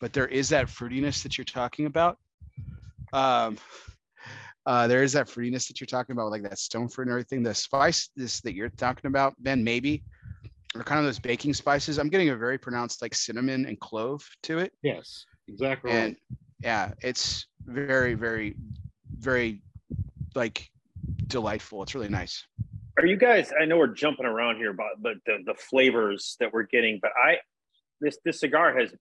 [0.00, 2.18] but there is that fruitiness that you're talking about.
[3.12, 3.58] Um,
[4.64, 7.42] uh, there is that fruitiness that you're talking about, like that stone fruit and everything.
[7.42, 10.02] The spice this that you're talking about, Ben, maybe,
[10.74, 11.98] are kind of those baking spices.
[11.98, 14.72] I'm getting a very pronounced like cinnamon and clove to it.
[14.82, 15.90] Yes, exactly.
[15.90, 16.16] And
[16.60, 18.56] yeah, it's very, very,
[19.18, 19.62] very
[20.34, 20.70] like
[21.26, 21.82] delightful.
[21.82, 22.46] It's really nice.
[22.98, 23.52] Are you guys?
[23.58, 27.12] I know we're jumping around here but the, the the flavors that we're getting, but
[27.16, 27.36] I
[28.00, 28.92] this this cigar has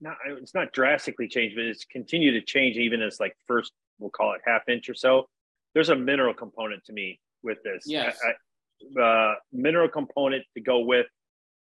[0.00, 4.10] not it's not drastically changed, but it's continued to change even as like first we'll
[4.10, 5.28] call it half inch or so.
[5.74, 7.84] There's a mineral component to me with this.
[7.86, 8.18] Yes.
[8.24, 11.06] I, uh, mineral component to go with.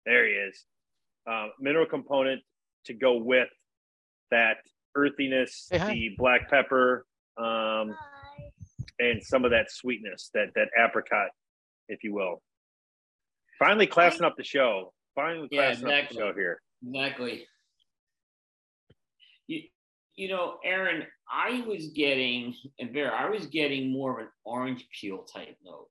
[0.05, 0.65] There he is.
[1.29, 2.43] Uh, mineral component
[2.85, 3.49] to go with
[4.31, 4.59] that
[4.95, 7.07] earthiness, hey, the black pepper.
[7.37, 7.97] Um,
[8.99, 11.29] and some of that sweetness, that that apricot,
[11.89, 12.43] if you will.
[13.59, 14.93] Finally, classing up the show.
[15.15, 16.03] Finally, yeah, classing exactly.
[16.03, 16.61] up the show here.
[16.87, 17.47] Exactly.
[19.49, 19.63] You,
[20.17, 24.87] you know, Aaron, I was getting, and Bear, I was getting more of an orange
[24.99, 25.89] peel type note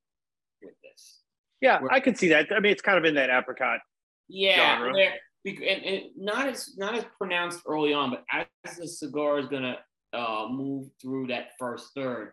[0.62, 1.20] with this.
[1.60, 2.46] Yeah, Where, I can see that.
[2.54, 3.80] I mean, it's kind of in that apricot.
[4.28, 8.24] Yeah, and, and, not as not as pronounced early on, but
[8.64, 9.78] as the cigar is gonna
[10.12, 12.32] uh, move through that first third,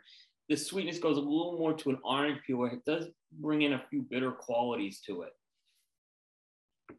[0.50, 3.08] the sweetness goes a little more to an orange peel where it does
[3.40, 5.34] bring in a few bitter qualities to it.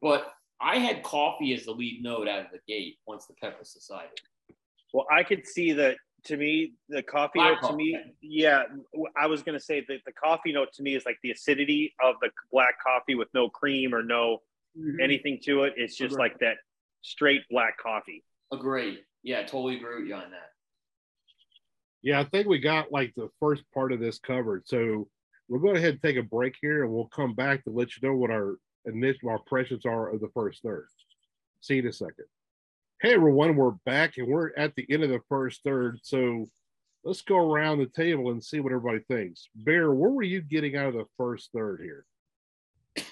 [0.02, 3.64] But I had coffee as the lead note out of the gate once the pepper
[3.64, 4.10] subsided.
[4.92, 7.92] Well, I could see that to me, the coffee Black note coffee.
[7.92, 8.64] to me, yeah,
[9.16, 11.94] I was going to say that the coffee note to me is like the acidity
[12.02, 14.38] of the black coffee with no cream or no
[14.76, 15.00] mm-hmm.
[15.00, 15.74] anything to it.
[15.76, 16.56] It's just like that
[17.02, 18.24] straight black coffee.
[18.52, 19.00] Agree.
[19.22, 20.50] Yeah, totally agree with you on that.
[22.06, 24.62] Yeah, I think we got like the first part of this covered.
[24.68, 25.08] So
[25.48, 28.08] we'll go ahead and take a break here and we'll come back to let you
[28.08, 30.86] know what our initial our impressions are of the first third.
[31.62, 32.26] See you in a second.
[33.02, 35.98] Hey everyone, we're back and we're at the end of the first third.
[36.04, 36.46] So
[37.02, 39.48] let's go around the table and see what everybody thinks.
[39.56, 42.06] Bear, what were you getting out of the first third here?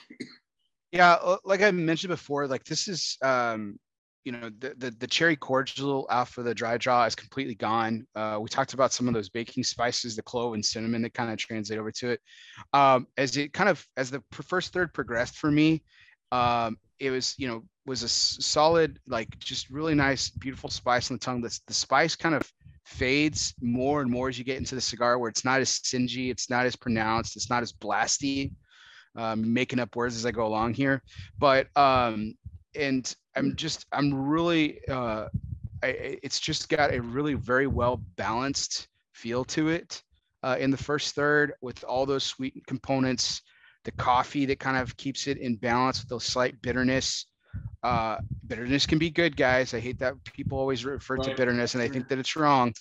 [0.92, 3.80] Yeah, uh, like I mentioned before, like this is um,
[4.24, 8.06] you know, the, the, the cherry cordial after the dry draw is completely gone.
[8.14, 11.30] Uh, we talked about some of those baking spices, the clove and cinnamon that kind
[11.30, 12.20] of translate over to it.
[12.72, 15.82] Um, as it kind of as the first third progressed for me,
[16.32, 21.16] um, it was you know was a solid like just really nice beautiful spice on
[21.16, 21.42] the tongue.
[21.42, 22.50] The, the spice kind of
[22.86, 26.30] fades more and more as you get into the cigar where it's not as singy,
[26.30, 28.52] it's not as pronounced, it's not as blasty.
[29.16, 31.00] Um, making up words as I go along here,
[31.38, 32.34] but um,
[32.76, 35.28] and I'm just I'm really uh,
[35.82, 40.02] I, it's just got a really very well balanced feel to it
[40.42, 43.42] uh, in the first third with all those sweet components,
[43.84, 47.26] the coffee that kind of keeps it in balance with those slight bitterness.
[47.82, 49.74] Uh, bitterness can be good, guys.
[49.74, 51.30] I hate that people always refer right.
[51.30, 52.72] to bitterness, and I think that it's wrong.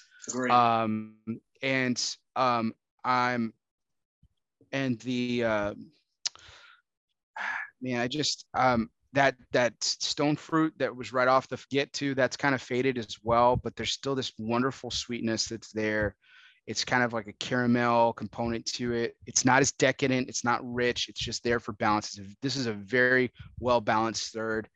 [0.50, 1.16] Um,
[1.62, 3.54] and um, I'm
[4.72, 5.74] and the uh,
[7.82, 12.16] man, I just um, that that stone fruit that was right off the get to
[12.16, 16.16] that's kind of faded as well, but there's still this wonderful sweetness that's there.
[16.66, 19.16] It's kind of like a caramel component to it.
[19.26, 20.30] It's not as decadent.
[20.30, 21.10] It's not rich.
[21.10, 22.20] It's just there for balance.
[22.42, 24.68] This is a very well balanced third.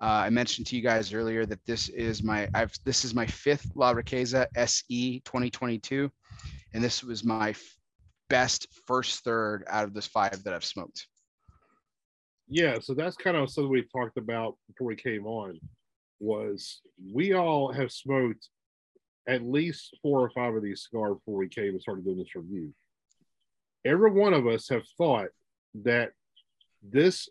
[0.00, 3.26] Uh, I mentioned to you guys earlier that this is my I've this is my
[3.26, 6.10] fifth La Riqueza SE 2022,
[6.74, 7.76] and this was my f-
[8.28, 11.06] best first third out of this five that I've smoked.
[12.48, 15.58] Yeah, so that's kind of something we talked about before we came on.
[16.20, 16.80] Was
[17.12, 18.48] we all have smoked
[19.28, 22.34] at least four or five of these cigars before we came and started doing this
[22.34, 22.72] review.
[23.84, 25.28] Every one of us have thought
[25.82, 26.12] that
[26.82, 27.28] this,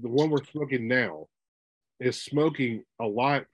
[0.00, 1.26] the one we're smoking now,
[1.98, 3.44] is smoking a lot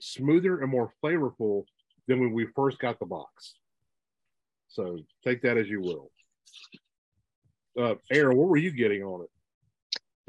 [0.00, 1.64] smoother and more flavorful
[2.08, 3.54] than when we first got the box.
[4.68, 6.10] So take that as you will.
[7.78, 9.30] Uh, Aaron, what were you getting on it?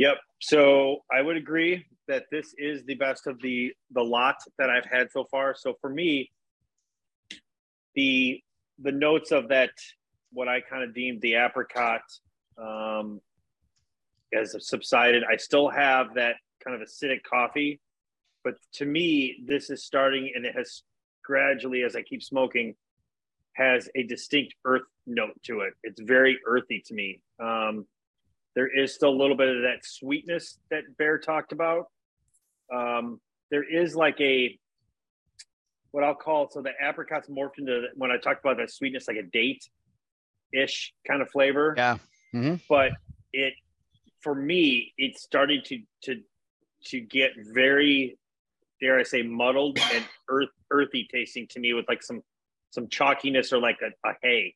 [0.02, 0.18] Yep.
[0.40, 4.90] So I would agree that this is the best of the the lot that I've
[4.92, 5.54] had so far.
[5.56, 6.32] So for me,
[7.94, 8.42] the
[8.80, 9.70] the notes of that
[10.34, 12.02] what I kind of deemed the apricot
[12.58, 13.22] um,
[14.34, 15.22] has subsided.
[15.24, 17.80] I still have that kind of acidic coffee.
[18.44, 20.82] But to me, this is starting and it has
[21.24, 22.74] gradually, as I keep smoking,
[23.54, 25.74] has a distinct earth note to it.
[25.84, 27.22] It's very earthy to me.
[27.40, 27.86] Um,
[28.56, 31.86] there is still a little bit of that sweetness that Bear talked about.
[32.74, 34.58] Um, there is like a
[35.92, 39.18] what I'll call so the apricots morphed into when I talked about that sweetness, like
[39.18, 39.68] a date
[40.54, 41.74] ish kind of flavor.
[41.78, 41.98] Yeah.
[42.34, 42.56] Mm-hmm.
[42.70, 42.92] But
[43.34, 43.54] it
[44.22, 46.22] for me, it started to to
[46.86, 48.18] to get very,
[48.80, 52.22] dare I say, muddled and earth earthy tasting to me with like some
[52.72, 54.56] some chalkiness or like a, a hay.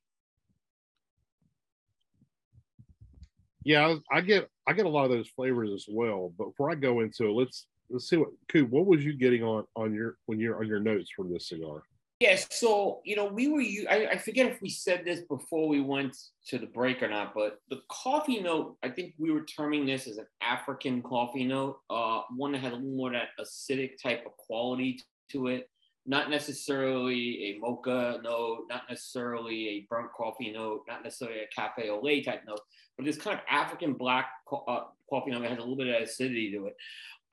[3.66, 6.32] Yeah, I, get I get a lot of those flavors as well.
[6.38, 9.44] But before I go into it, let's let's see what Coop, what was you getting
[9.44, 11.84] on on your when you're on your notes from this cigar?
[12.20, 13.62] Yes, yeah, so you know, we were.
[13.92, 16.16] I, I forget if we said this before we went
[16.48, 18.78] to the break or not, but the coffee note.
[18.84, 22.72] I think we were terming this as an African coffee note, uh, one that had
[22.72, 25.02] a little more that acidic type of quality
[25.32, 25.70] to it.
[26.06, 31.90] Not necessarily a mocha note, not necessarily a burnt coffee note, not necessarily a cafe
[31.90, 32.60] au lait type note,
[32.96, 36.02] but this kind of African black uh, coffee note that has a little bit of
[36.02, 36.76] acidity to it.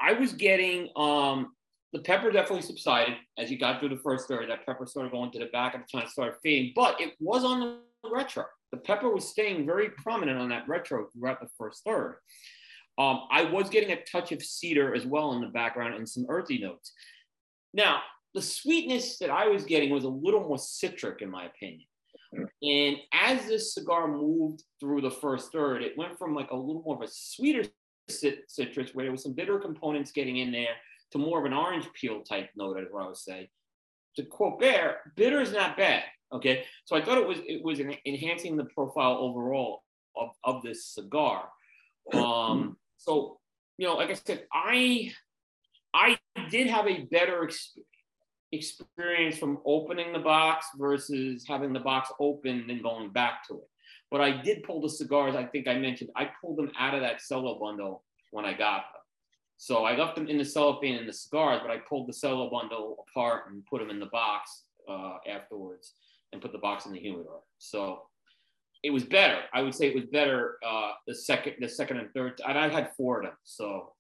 [0.01, 1.53] I was getting um,
[1.93, 4.49] the pepper definitely subsided as you got through the first third.
[4.49, 7.45] That pepper started going to the back of the time started fading, but it was
[7.45, 8.45] on the retro.
[8.71, 12.17] The pepper was staying very prominent on that retro throughout the first third.
[12.99, 16.27] Um, I was getting a touch of cedar as well in the background and some
[16.29, 16.93] earthy notes.
[17.75, 18.01] Now,
[18.35, 21.87] the sweetness that I was getting was a little more citric, in my opinion.
[22.62, 26.83] And as this cigar moved through the first third, it went from like a little
[26.83, 27.64] more of a sweeter
[28.09, 30.75] citrus, where there was some bitter components getting in there,
[31.11, 33.51] to more of an orange peel type note, as I would say.
[34.16, 36.05] To quote Bear, bitter is not bad.
[36.33, 39.83] Okay, so I thought it was it was enhancing the profile overall
[40.16, 41.49] of, of this cigar.
[42.14, 43.38] Um, so
[43.77, 45.12] you know, like I said, I
[45.95, 46.18] I
[46.51, 47.51] did have a better
[48.53, 53.69] experience from opening the box versus having the box open and going back to it.
[54.11, 55.35] But I did pull the cigars.
[55.35, 58.85] I think I mentioned I pulled them out of that cello bundle when I got
[58.93, 59.01] them.
[59.57, 62.51] So I left them in the cellophane and the cigars, but I pulled the cello
[62.51, 65.95] bundle apart and put them in the box uh, afterwards
[66.33, 67.41] and put the box in the humidor.
[67.59, 68.03] So
[68.83, 69.41] it was better.
[69.55, 72.41] I would say it was better uh, the second, the second and third.
[72.47, 73.37] And I had four of them.
[73.45, 73.93] So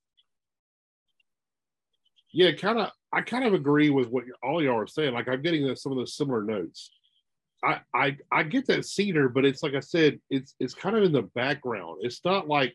[2.32, 2.90] yeah, kind of.
[3.12, 5.12] I kind of agree with what all y'all are saying.
[5.12, 6.90] Like I'm getting some of those similar notes.
[7.64, 11.04] I, I I get that cedar, but it's like I said, it's it's kind of
[11.04, 11.98] in the background.
[12.00, 12.74] It's not like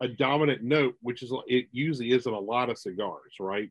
[0.00, 3.70] a dominant note, which is it usually is in a lot of cigars, right?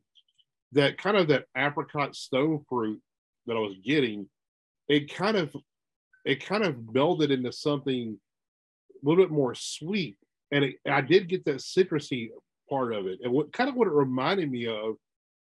[0.73, 3.01] That kind of that apricot stone fruit
[3.45, 4.27] that I was getting,
[4.87, 5.55] it kind of
[6.25, 8.17] it kind of melded into something
[8.91, 10.17] a little bit more sweet,
[10.51, 12.29] and it, I did get that citrusy
[12.69, 13.19] part of it.
[13.23, 14.95] And what kind of what it reminded me of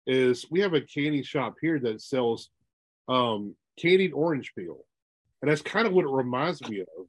[0.07, 2.49] is we have a candy shop here that sells
[3.07, 4.79] um, candied orange peel,
[5.41, 7.07] and that's kind of what it reminds me of.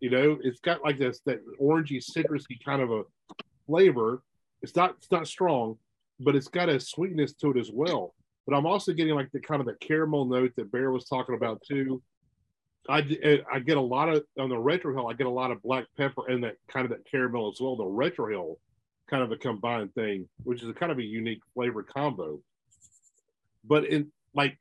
[0.00, 3.02] You know, it's got like this that orangey, citrusy kind of a
[3.66, 4.22] flavor.
[4.62, 5.78] It's not it's not strong,
[6.20, 8.14] but it's got a sweetness to it as well.
[8.46, 11.34] But I'm also getting like the kind of the caramel note that Bear was talking
[11.34, 12.02] about too.
[12.86, 15.10] I, I get a lot of on the retrohale.
[15.10, 17.76] I get a lot of black pepper and that kind of that caramel as well.
[17.76, 18.56] The retrohale
[19.14, 22.40] kind of a combined thing, which is a kind of a unique flavor combo.
[23.64, 24.58] But in like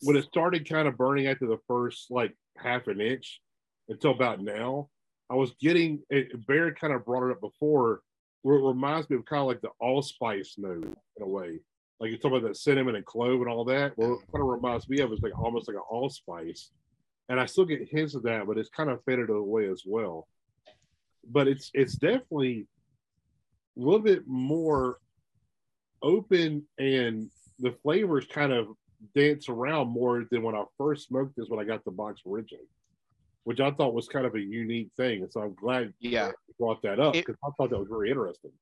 [0.00, 3.42] when it started kind of burning after the first like half an inch
[3.90, 4.88] until about now,
[5.28, 8.00] I was getting it, Bear kind of brought it up before,
[8.40, 11.58] where it reminds me of kind of like the allspice note in a way.
[12.00, 13.92] Like you talk about that cinnamon and clove and all that.
[13.98, 16.70] Well, it kind of reminds me of it's like almost like an allspice.
[17.28, 20.26] And I still get hints of that, but it's kind of faded away as well.
[21.30, 22.68] But it's it's definitely
[23.76, 24.98] a little bit more
[26.02, 28.68] open and the flavors kind of
[29.14, 32.64] dance around more than when I first smoked this when I got the box originally,
[33.44, 35.22] which I thought was kind of a unique thing.
[35.22, 36.28] And so I'm glad yeah.
[36.28, 38.52] you brought that up because I thought that was very interesting.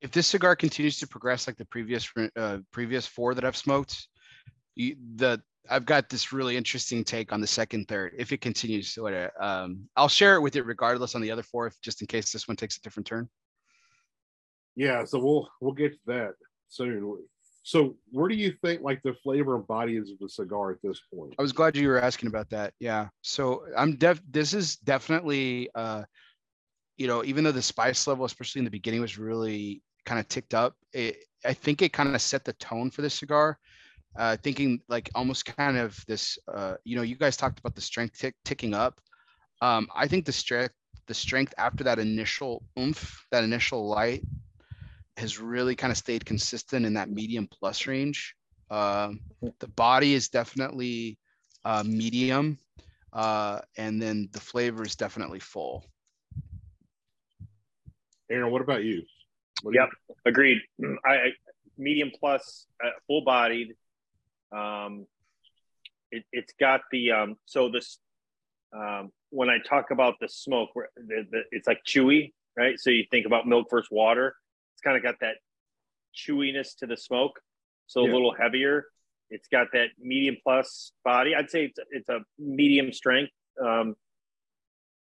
[0.00, 4.08] If this cigar continues to progress like the previous uh, previous four that I've smoked,
[4.74, 8.12] you, the I've got this really interesting take on the second third.
[8.18, 11.68] If it continues, to, um, I'll share it with it regardless on the other four,
[11.68, 13.30] if, just in case this one takes a different turn
[14.76, 16.34] yeah so we'll we'll get to that
[16.68, 17.18] soon.
[17.62, 20.82] So where do you think like the flavor and body is of the cigar at
[20.82, 21.34] this point?
[21.38, 22.74] I was glad you were asking about that.
[22.78, 23.08] Yeah.
[23.22, 26.04] So i'm def this is definitely uh
[26.96, 30.28] you know even though the spice level especially in the beginning was really kind of
[30.28, 33.58] ticked up it, i think it kind of set the tone for the cigar.
[34.16, 37.80] Uh thinking like almost kind of this uh you know you guys talked about the
[37.80, 39.00] strength tick, ticking up.
[39.62, 40.74] Um i think the strength
[41.06, 44.22] the strength after that initial oomph that initial light
[45.16, 48.34] has really kind of stayed consistent in that medium plus range.
[48.70, 49.20] Um,
[49.60, 51.18] the body is definitely
[51.64, 52.58] uh, medium,
[53.12, 55.84] uh, and then the flavor is definitely full.
[58.30, 59.02] Aaron, what about you?
[59.62, 60.58] What yep, you agreed.
[61.06, 61.32] I, I,
[61.78, 63.74] medium plus, uh, full bodied.
[64.50, 65.06] Um,
[66.10, 67.98] it, has got the um, so this
[68.74, 72.78] um, when I talk about the smoke, the, the, it's like chewy, right?
[72.78, 74.34] So you think about milk versus water
[74.84, 75.36] kind of got that
[76.14, 77.40] chewiness to the smoke,
[77.86, 78.10] so yeah.
[78.10, 78.86] a little heavier.
[79.30, 81.34] It's got that medium plus body.
[81.34, 83.32] I'd say it's, it's a medium strength.
[83.60, 83.94] Um,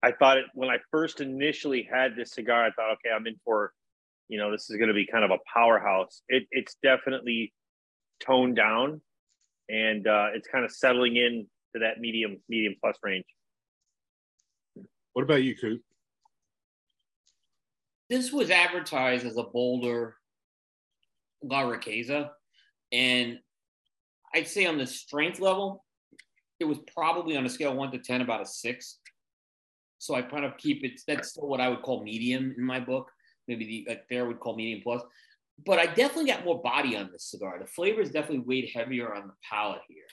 [0.03, 3.35] I thought it when I first initially had this cigar, I thought, okay, I'm in
[3.43, 3.73] for,
[4.29, 6.21] you know, this is going to be kind of a powerhouse.
[6.29, 7.53] It, it's definitely
[8.19, 9.01] toned down,
[9.69, 13.25] and uh, it's kind of settling in to that medium medium plus range.
[15.13, 15.81] What about you, Coop?
[18.11, 20.17] This was advertised as a bolder
[21.41, 22.31] La Riqueza.
[22.91, 23.39] And
[24.35, 25.85] I'd say on the strength level,
[26.59, 28.99] it was probably on a scale one to 10, about a six.
[29.97, 32.81] So I kind of keep it, that's still what I would call medium in my
[32.81, 33.09] book.
[33.47, 35.01] Maybe the like Bear would call medium plus.
[35.65, 37.59] But I definitely got more body on this cigar.
[37.59, 40.03] The flavor is definitely weighed heavier on the palate here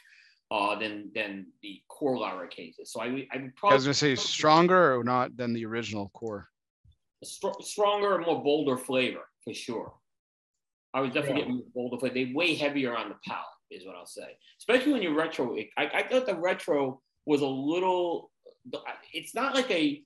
[0.52, 2.84] uh, than than the core La Riqueza.
[2.84, 3.74] So I, I would probably.
[3.74, 6.48] I was going to say stronger or not than the original core
[7.24, 9.95] str- stronger and more bolder flavor for sure.
[10.95, 11.47] I was definitely yeah.
[11.47, 12.14] getting bolder flavor.
[12.14, 14.36] They way heavier on the palate, is what I'll say.
[14.59, 15.57] Especially when you're retro.
[15.76, 18.30] I, I thought the retro was a little.
[19.12, 20.03] It's not like a.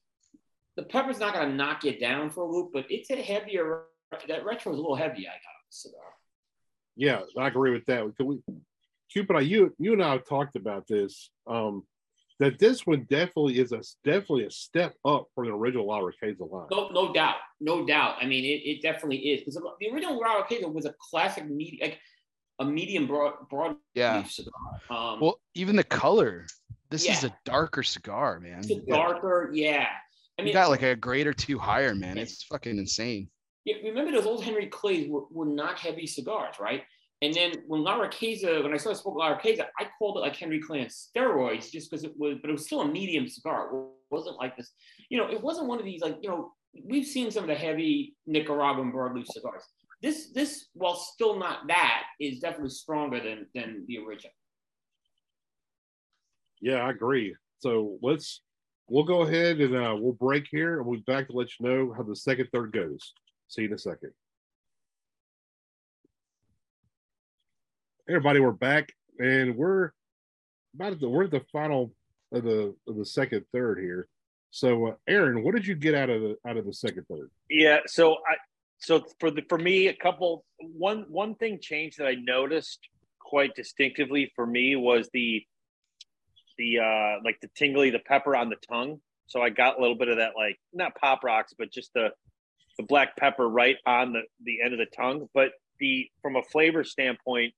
[0.76, 3.82] The pepper's not going to knock you down for a loop, but it's a heavier.
[4.26, 5.26] That retro is a little heavy.
[5.28, 6.00] I got on the cigar.
[6.96, 8.10] Yeah, I agree with that.
[8.18, 8.38] We,
[9.10, 11.30] Cupid, I you you and I have talked about this.
[11.46, 11.84] Um,
[12.42, 16.44] that this one definitely is a definitely a step up from the original La Riqueza
[16.44, 16.66] line.
[16.70, 18.16] No, no doubt, no doubt.
[18.20, 21.88] I mean, it, it definitely is because the original La Riqueza was a classic medium,
[21.88, 22.00] like
[22.58, 24.24] a medium broad, broad yeah.
[24.24, 24.52] cigar.
[24.90, 26.46] Um, well, even the color.
[26.90, 27.12] This yeah.
[27.12, 28.58] is a darker cigar, man.
[28.58, 29.86] It's a darker, yeah.
[30.38, 32.18] I mean, you got like a grade or two higher, man.
[32.18, 33.28] It's fucking insane.
[33.64, 36.82] Yeah, remember those old Henry Clays were, were not heavy cigars, right?
[37.22, 40.34] And then when La Riqueza, when I started smoking La Riqueza, I called it like
[40.34, 43.68] Henry Clay on steroids just because it was, but it was still a medium cigar.
[43.72, 44.72] It wasn't like this,
[45.08, 46.52] you know, it wasn't one of these like, you know,
[46.84, 49.62] we've seen some of the heavy Nicaraguan broadleaf cigars.
[50.02, 54.32] This, this, while still not that, is definitely stronger than than the original.
[56.60, 57.36] Yeah, I agree.
[57.60, 58.42] So let's
[58.88, 61.68] we'll go ahead and uh, we'll break here and we'll be back to let you
[61.68, 63.12] know how the second third goes.
[63.46, 64.10] See you in a second.
[68.08, 69.90] Everybody, we're back and we're
[70.74, 71.92] about the we're at the final
[72.32, 74.08] of the of the second third here.
[74.50, 77.30] So, uh, Aaron, what did you get out of the out of the second third?
[77.48, 78.36] Yeah, so I
[78.78, 82.80] so for the for me, a couple one one thing changed that I noticed
[83.20, 85.44] quite distinctively for me was the
[86.58, 89.00] the uh like the tingly the pepper on the tongue.
[89.26, 92.10] So I got a little bit of that like not pop rocks, but just the
[92.78, 95.28] the black pepper right on the the end of the tongue.
[95.32, 97.54] But the from a flavor standpoint,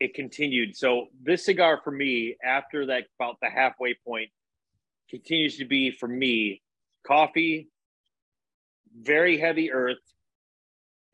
[0.00, 0.76] it continued.
[0.76, 4.30] So this cigar for me, after that about the halfway point,
[5.08, 6.62] continues to be for me
[7.06, 7.68] coffee,
[9.00, 9.98] very heavy earth.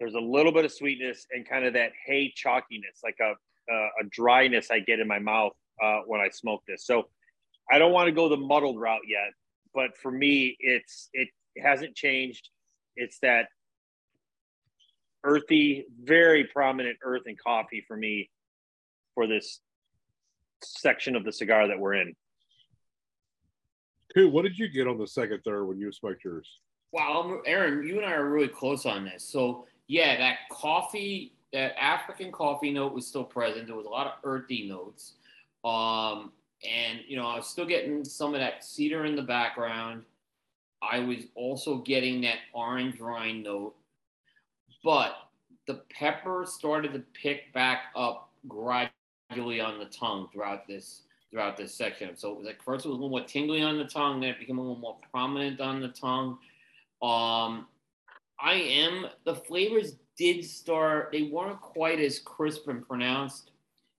[0.01, 3.35] There's a little bit of sweetness and kind of that hay chalkiness, like a
[3.71, 5.53] a, a dryness I get in my mouth
[5.83, 6.85] uh, when I smoke this.
[6.85, 7.09] So
[7.71, 9.33] I don't want to go the muddled route yet,
[9.75, 11.29] but for me, it's it
[11.63, 12.49] hasn't changed.
[12.97, 13.47] It's that
[15.25, 18.29] earthy, very prominent earth and coffee for me
[19.15, 19.61] for this
[20.63, 22.15] section of the cigar that we're in.
[24.15, 24.29] Who?
[24.29, 26.49] What did you get on the second third when you smoked yours?
[26.93, 29.25] Wow, Aaron, you and I are really close on this.
[29.25, 33.67] So yeah, that coffee, that African coffee note was still present.
[33.67, 35.15] There was a lot of earthy notes,
[35.65, 36.33] um,
[36.69, 40.03] and you know I was still getting some of that cedar in the background.
[40.83, 43.75] I was also getting that orange rind note,
[44.85, 45.15] but
[45.67, 48.93] the pepper started to pick back up gradually
[49.41, 52.17] on the tongue throughout this throughout this section.
[52.17, 54.31] So it was like first it was a little more tingly on the tongue, then
[54.31, 56.39] it became a little more prominent on the tongue.
[57.03, 57.67] Um,
[58.39, 61.09] I am the flavors did start.
[61.13, 63.51] They weren't quite as crisp and pronounced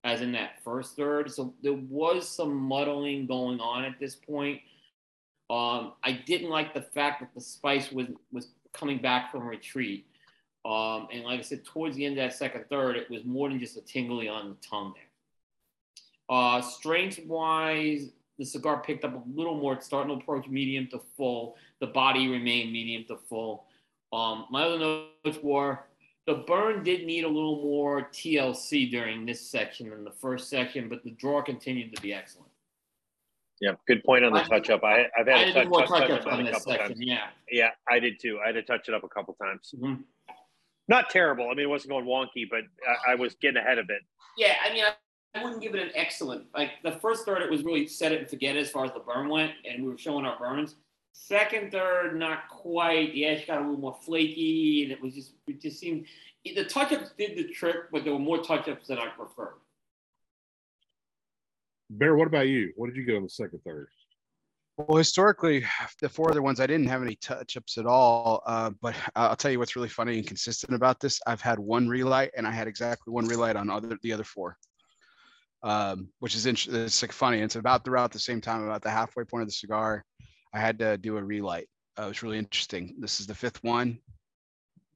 [0.03, 1.31] as in that first third.
[1.31, 4.61] So there was some muddling going on at this point.
[5.49, 10.05] Um, I didn't like the fact that the spice was was coming back from retreat.
[10.65, 13.49] Um, and like I said, towards the end of that second third, it was more
[13.49, 15.03] than just a tingly on the tongue there.
[16.29, 18.09] Uh, strength wise,
[18.39, 19.73] the cigar picked up a little more.
[19.73, 21.55] It's starting to approach medium to full.
[21.79, 23.65] The body remained medium to full.
[24.11, 25.79] Um, my other notes were
[26.25, 30.87] the burn did need a little more TLC during this section than the first section,
[30.87, 32.49] but the draw continued to be excellent.
[33.59, 34.83] Yeah, good point on the touch up.
[34.83, 36.53] I, have had I a touch, more touch, touch touch up on on a this
[36.53, 36.89] couple section.
[36.89, 37.01] times.
[37.01, 37.27] Yeah.
[37.51, 38.39] Yeah, I did too.
[38.43, 39.73] I had to touch it up a couple times.
[39.77, 40.03] Mhm.
[40.87, 41.45] Not terrible.
[41.45, 42.61] I mean, it wasn't going wonky, but
[43.07, 44.01] I, I was getting ahead of it.
[44.37, 44.93] Yeah, I mean, I, I
[45.41, 46.45] wouldn't give it an excellent.
[46.53, 48.91] Like the first third, it was really set it and forget it as far as
[48.93, 50.75] the burn went, and we were showing our burns.
[51.13, 53.13] Second, third, not quite.
[53.13, 56.05] The edge got a little more flaky, and it was just it just seemed
[56.45, 59.55] the touch ups did the trick, but there were more touch ups that I preferred.
[61.89, 62.73] Bear, what about you?
[62.75, 63.87] What did you get on the second third?
[64.77, 65.63] Well, historically,
[66.01, 68.41] the four other ones I didn't have any touch ups at all.
[68.47, 71.21] Uh, but I'll tell you what's really funny and consistent about this.
[71.27, 74.57] I've had one relight, and I had exactly one relight on other the other four,
[75.63, 76.75] um, which is interesting.
[76.83, 77.39] It's like funny.
[77.39, 80.03] It's about throughout the same time, about the halfway point of the cigar,
[80.53, 81.67] I had to do a relight.
[81.97, 82.95] Uh, it was really interesting.
[82.99, 83.99] This is the fifth one,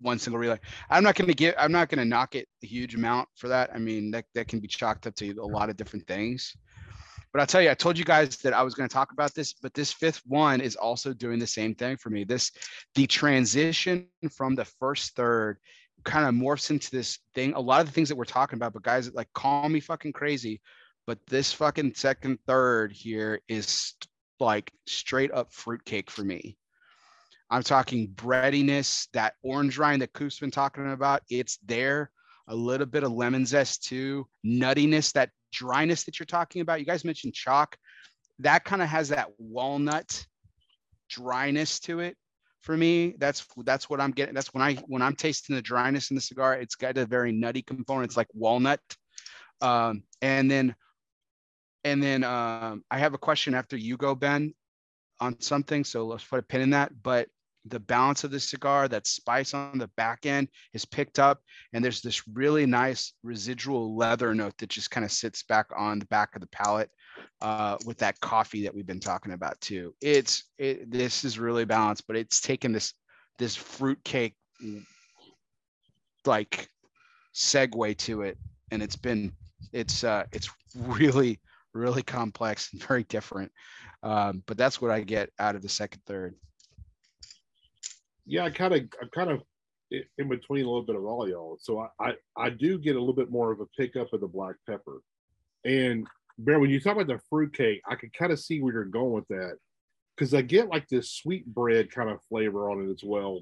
[0.02, 0.60] one single relight.
[0.90, 1.56] I'm not going to get.
[1.58, 3.70] I'm not going to knock it a huge amount for that.
[3.74, 6.54] I mean, that that can be chalked up to a lot of different things.
[7.34, 9.34] But I'll tell you, I told you guys that I was going to talk about
[9.36, 12.24] this, but this fifth one is also doing the same thing for me.
[12.24, 12.52] This,
[12.96, 15.60] the transition from the first third
[16.04, 17.54] kind of morphs into this thing.
[17.54, 20.14] A lot of the things that we're talking about, but guys, like call me fucking
[20.14, 20.62] crazy,
[21.06, 23.94] but this fucking second third here is
[24.40, 26.58] like straight up fruitcake for me.
[27.50, 31.24] I'm talking breadiness, that orange rind that Coop's been talking about.
[31.30, 32.12] It's there.
[32.50, 36.80] A little bit of lemon zest too, nuttiness, that dryness that you're talking about.
[36.80, 37.78] You guys mentioned chalk.
[38.40, 40.26] That kind of has that walnut
[41.10, 42.18] dryness to it
[42.62, 43.16] for me.
[43.18, 44.34] That's that's what I'm getting.
[44.34, 47.32] That's when I when I'm tasting the dryness in the cigar, it's got a very
[47.32, 48.10] nutty component.
[48.10, 48.82] It's like walnut.
[49.62, 50.76] Um, and then
[51.84, 54.54] and then um, I have a question after you go, Ben,
[55.20, 55.84] on something.
[55.84, 56.92] So let's put a pin in that.
[57.02, 57.30] But
[57.66, 61.42] the balance of the cigar, that spice on the back end is picked up,
[61.74, 66.00] and there's this really nice residual leather note that just kind of sits back on
[66.00, 66.90] the back of the palate
[67.42, 69.94] uh, with that coffee that we've been talking about too.
[70.02, 72.94] It's it, this is really balanced, but it's taken this
[73.38, 74.36] this fruit cake
[76.26, 76.70] like
[77.34, 78.38] segue to it,
[78.72, 79.32] and it's been
[79.74, 81.40] it's uh it's really
[81.74, 83.52] really complex and very different.
[84.04, 86.36] Um, but that's what I get out of the second third.
[88.28, 89.42] Yeah, I kind of I'm kind of
[89.92, 91.58] in between a little bit of all y'all.
[91.60, 94.28] So I, I I do get a little bit more of a pickup of the
[94.28, 95.02] black pepper.
[95.66, 96.06] And
[96.40, 99.14] Bear, when you talk about the fruitcake, I can kind of see where you're going
[99.14, 99.58] with that.
[100.16, 103.42] Because I get like this sweet bread kind of flavor on it as well.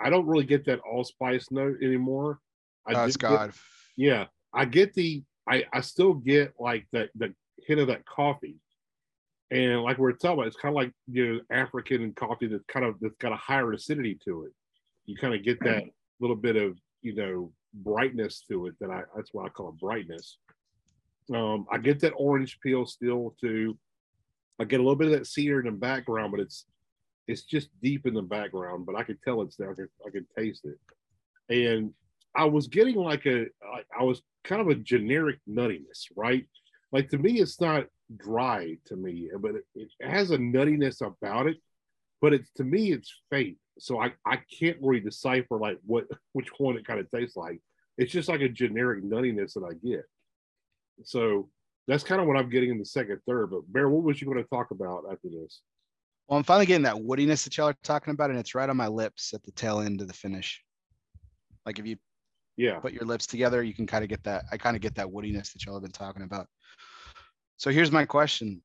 [0.00, 2.38] I don't really get that allspice note anymore.
[2.86, 3.50] I oh, God.
[3.50, 3.56] Get,
[3.96, 4.24] yeah.
[4.54, 7.34] I get the I, I still get like that the
[7.66, 8.56] hit of that coffee.
[9.50, 12.84] And like we're talking about, it's kind of like you know, African coffee that's kind
[12.84, 14.52] of that's got a higher acidity to it.
[15.06, 15.84] You kind of get that
[16.20, 19.80] little bit of, you know, brightness to it that I that's why I call it
[19.80, 20.38] brightness.
[21.34, 23.78] Um, I get that orange peel still too.
[24.58, 26.66] I get a little bit of that cedar in the background, but it's
[27.26, 28.86] it's just deep in the background.
[28.86, 29.70] But I can tell it's there.
[29.70, 30.78] I can, I can taste it.
[31.54, 31.92] And
[32.34, 33.46] I was getting like a
[33.98, 36.46] I was kind of a generic nuttiness, right?
[36.92, 37.86] Like to me, it's not
[38.16, 41.56] dry to me, but it, it has a nuttiness about it.
[42.20, 43.58] But it's to me, it's faint.
[43.78, 47.60] So I, I can't really decipher like what which one it kind of tastes like.
[47.96, 50.04] It's just like a generic nuttiness that I get.
[51.04, 51.48] So
[51.86, 53.50] that's kind of what I'm getting in the second third.
[53.50, 55.62] But Bear, what was you going to talk about after this?
[56.28, 58.76] Well, I'm finally getting that woodiness that y'all are talking about, and it's right on
[58.76, 60.62] my lips at the tail end of the finish.
[61.64, 61.96] Like if you
[62.58, 64.44] yeah put your lips together, you can kind of get that.
[64.52, 66.46] I kind of get that woodiness that y'all have been talking about.
[67.56, 68.60] So here's my question.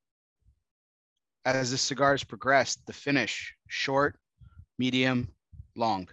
[1.46, 4.16] As the cigars progressed, the finish short,
[4.78, 5.28] medium,
[5.76, 6.08] long?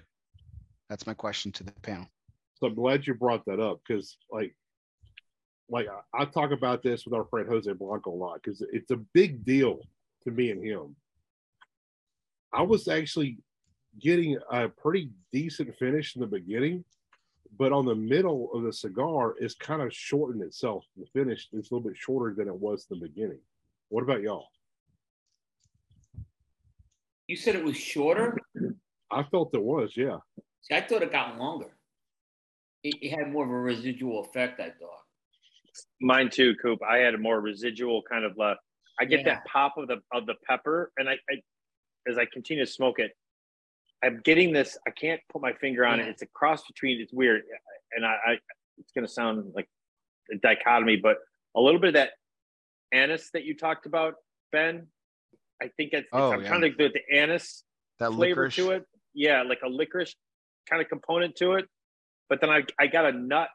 [0.90, 2.08] That's my question to the panel.
[2.56, 4.56] So I'm glad you brought that up because like
[5.70, 8.92] like I, I talk about this with our friend Jose Blanco a lot because it's
[8.92, 9.80] a big deal
[10.26, 10.96] to me and him.
[12.54, 13.38] I was actually
[14.00, 16.84] getting a pretty decent finish in the beginning,
[17.58, 20.86] but on the middle of the cigar, it's kind of shortened itself.
[20.98, 23.40] The finish is a little bit shorter than it was in the beginning.
[23.90, 24.48] What about y'all?
[27.28, 28.38] You said it was shorter?
[29.12, 30.18] I felt it was, yeah.
[30.62, 31.76] See, I thought it got longer.
[32.84, 35.02] It, it had more of a residual effect, I thought.
[36.02, 36.80] Mine too, Coop.
[36.88, 38.62] I had a more residual kind of left
[39.02, 39.36] I get yeah.
[39.36, 43.00] that pop of the of the pepper, and I, I as I continue to smoke
[43.00, 43.12] it,
[44.04, 44.78] I'm getting this.
[44.88, 46.06] I can't put my finger on yeah.
[46.06, 46.10] it.
[46.10, 47.00] It's a cross between.
[47.00, 47.44] It's weird,
[47.94, 48.32] and I, I
[48.78, 49.68] it's going to sound like
[50.32, 51.18] a dichotomy, but
[51.56, 52.12] a little bit of that
[52.92, 54.16] anise that you talked about,
[54.52, 54.88] Ben.
[55.62, 56.08] I think it's.
[56.12, 56.48] Oh, I'm yeah.
[56.48, 57.64] trying to do the anise
[58.00, 58.56] that flavor licorice.
[58.56, 58.86] to it.
[59.14, 60.16] Yeah, like a licorice
[60.70, 61.66] kind of component to it.
[62.30, 63.50] But then I I got a nut,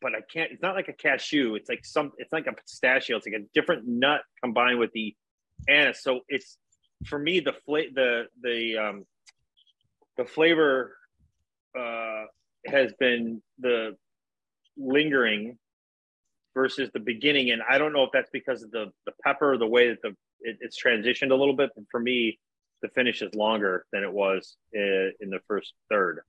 [0.00, 0.52] but I can't.
[0.52, 1.56] It's not like a cashew.
[1.56, 2.12] It's like some.
[2.18, 3.16] It's like a pistachio.
[3.16, 5.14] It's like a different nut combined with the
[5.68, 6.02] anise.
[6.02, 6.56] So it's
[7.06, 9.04] for me the fla- the the um
[10.18, 10.96] the flavor
[11.78, 12.24] uh,
[12.66, 13.96] has been the
[14.76, 15.56] lingering
[16.54, 19.66] versus the beginning, and I don't know if that's because of the the pepper, the
[19.66, 21.70] way that the it, it's transitioned a little bit.
[21.74, 22.38] But for me,
[22.82, 26.20] the finish is longer than it was in, in the first third.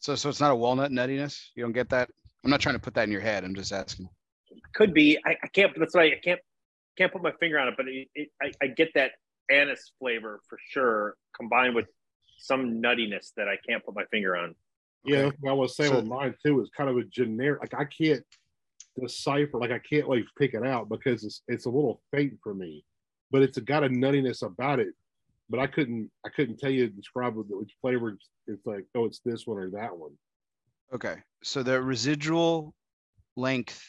[0.00, 1.38] So, so it's not a walnut nuttiness.
[1.54, 2.10] You don't get that.
[2.44, 3.44] I'm not trying to put that in your head.
[3.44, 4.08] I'm just asking.
[4.74, 5.18] Could be.
[5.24, 5.72] I, I can't.
[5.78, 6.40] That's why I can't
[6.96, 7.74] can't put my finger on it.
[7.76, 9.12] But it, it, I, I get that
[9.50, 11.86] anise flavor for sure, combined with
[12.42, 14.54] some nuttiness that I can't put my finger on.
[15.04, 16.60] Yeah, I was saying so, with mine too.
[16.60, 17.60] It's kind of a generic.
[17.60, 18.24] Like I can't
[19.00, 19.58] decipher.
[19.58, 22.84] Like I can't like pick it out because it's it's a little faint for me,
[23.30, 24.94] but it's got a nuttiness about it.
[25.48, 28.16] But I couldn't I couldn't tell you describe which flavor
[28.46, 28.86] it's like.
[28.94, 30.12] Oh, it's this one or that one.
[30.92, 32.74] Okay, so the residual
[33.36, 33.82] length.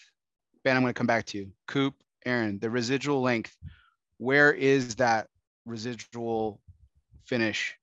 [0.64, 1.52] Ben, I'm going to come back to you.
[1.68, 1.94] Coop,
[2.26, 3.56] Aaron, the residual length.
[4.18, 5.28] Where is that
[5.66, 6.62] residual
[7.26, 7.76] finish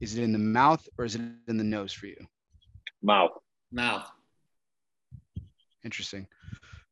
[0.00, 2.16] is it in the mouth or is it in the nose for you?
[3.02, 3.32] Mouth.
[3.72, 4.10] Mouth.
[5.84, 6.26] Interesting.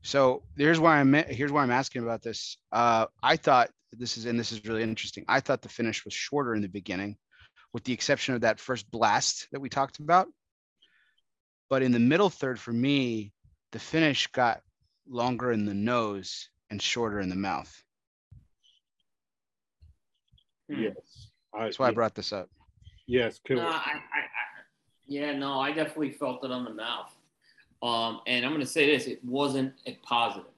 [0.02, 2.58] So here's why I'm here's why I'm asking about this.
[2.70, 5.24] Uh, I thought this is and this is really interesting.
[5.28, 7.16] I thought the finish was shorter in the beginning,
[7.72, 10.28] with the exception of that first blast that we talked about.
[11.68, 13.32] But in the middle third, for me,
[13.72, 14.62] the finish got
[15.08, 17.72] longer in the nose and shorter in the mouth.
[20.68, 22.48] Yes, that's why I brought this up.
[23.06, 23.56] Yes, cool.
[23.56, 24.24] No, I, I, I,
[25.06, 27.14] yeah, no, I definitely felt it on the mouth.
[27.82, 30.50] Um, and I'm going to say this: it wasn't a positive.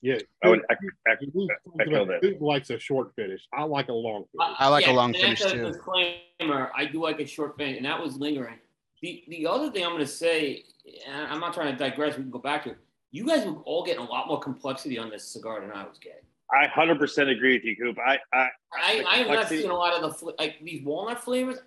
[0.00, 0.60] Yeah, I would.
[0.70, 2.36] I, I, I, I that.
[2.38, 3.48] Who likes a short finish?
[3.52, 4.56] I like a long finish.
[4.58, 5.72] I like yeah, a long finish too.
[5.72, 8.58] Disclaimer: I do like a short finish, and that was lingering.
[9.02, 10.64] The the other thing I'm going to say,
[11.06, 12.16] and I'm not trying to digress.
[12.16, 12.78] We can go back to it.
[13.10, 15.98] You guys were all getting a lot more complexity on this cigar than I was
[15.98, 16.27] getting.
[16.52, 17.98] I hundred percent agree with you, Coop.
[17.98, 21.58] I I I, I have not seen a lot of the like these walnut flavors.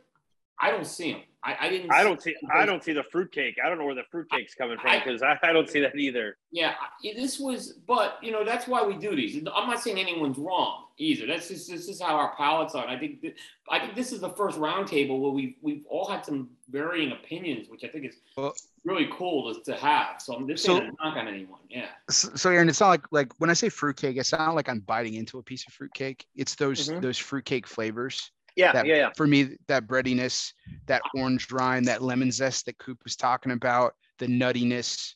[0.60, 1.22] I don't see them.
[1.44, 1.92] I, I didn't.
[1.92, 2.36] I don't see.
[2.54, 3.56] I don't see the fruitcake.
[3.64, 6.38] I don't know where the fruitcake's coming from because I, I, don't see that either.
[6.52, 9.38] Yeah, this was, but you know that's why we do these.
[9.38, 11.26] I'm not saying anyone's wrong either.
[11.26, 12.84] That's just this is how our palates are.
[12.84, 13.26] And I think
[13.70, 17.68] I think this is the first roundtable where we we've all had some varying opinions,
[17.70, 18.54] which I think is well,
[18.84, 20.22] really cool to, to have.
[20.22, 21.60] So I'm just so, saying knock on anyone.
[21.70, 21.88] Yeah.
[22.10, 24.80] So, so Aaron, it's not like like when I say fruitcake, it's not like I'm
[24.80, 26.26] biting into a piece of fruitcake.
[26.36, 27.02] It's those mm-hmm.
[27.02, 29.10] those fruitcake flavors yeah, that, yeah, yeah.
[29.16, 30.54] For me, that breadiness,
[30.88, 35.14] that orange rind, that lemon zest that Coop was talking about, the nuttiness,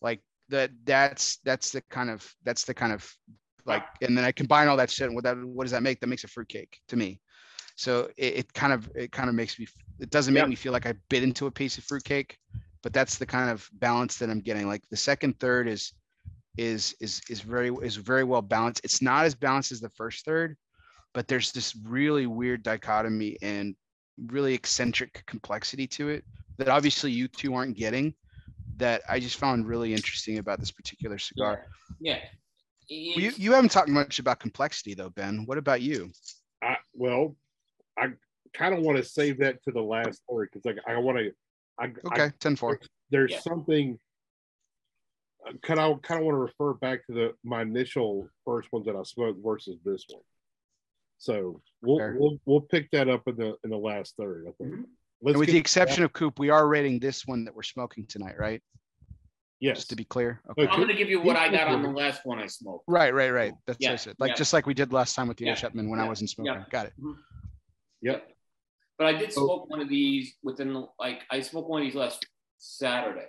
[0.00, 0.70] like that.
[0.84, 3.10] That's that's the kind of that's the kind of
[3.66, 5.06] like, and then I combine all that shit.
[5.06, 6.00] And what that what does that make?
[6.00, 7.20] That makes a fruitcake to me.
[7.78, 9.68] So it, it kind of it kind of makes me.
[10.00, 10.48] It doesn't make yeah.
[10.48, 12.36] me feel like I bit into a piece of fruitcake,
[12.82, 14.66] but that's the kind of balance that I'm getting.
[14.66, 15.92] Like the second third is
[16.56, 18.80] is is is very is very well balanced.
[18.82, 20.56] It's not as balanced as the first third,
[21.14, 23.76] but there's this really weird dichotomy and
[24.26, 26.24] really eccentric complexity to it
[26.56, 28.12] that obviously you two aren't getting
[28.78, 31.66] that I just found really interesting about this particular cigar.
[32.00, 32.18] Yeah.
[32.88, 33.12] yeah.
[33.14, 35.44] Well, you, you haven't talked much about complexity though, Ben.
[35.46, 36.10] What about you?
[36.60, 37.36] I, well,
[37.98, 38.08] I
[38.54, 41.32] kind of want to save that to the last word because like I want to.
[41.80, 42.80] I, okay, 10 4.
[43.10, 43.40] There's yeah.
[43.40, 43.98] something
[45.62, 48.96] kind of kind of want to refer back to the my initial first ones that
[48.96, 50.22] I smoked versus this one.
[51.18, 54.46] So we'll we'll we'll pick that up in the in the last third.
[54.48, 54.74] I think.
[54.74, 54.82] Mm-hmm.
[55.38, 58.62] with the exception of Coop, we are rating this one that we're smoking tonight, right?
[59.60, 59.78] Yes.
[59.78, 60.40] Just to be clear.
[60.50, 60.68] Okay.
[60.68, 62.84] I'm going to give you what I got on the last one I smoked.
[62.86, 63.52] Right, right, right.
[63.66, 63.96] That's yeah.
[64.20, 64.34] Like yeah.
[64.36, 65.56] just like we did last time with the yeah.
[65.56, 66.04] Shepman when yeah.
[66.04, 66.54] I wasn't smoking.
[66.54, 66.64] Yeah.
[66.70, 66.92] Got it.
[67.00, 67.12] Mm-hmm.
[68.02, 68.28] Yep.
[68.98, 69.66] But I did smoke oh.
[69.68, 72.26] one of these within like I smoked one of these last
[72.58, 73.28] Saturday,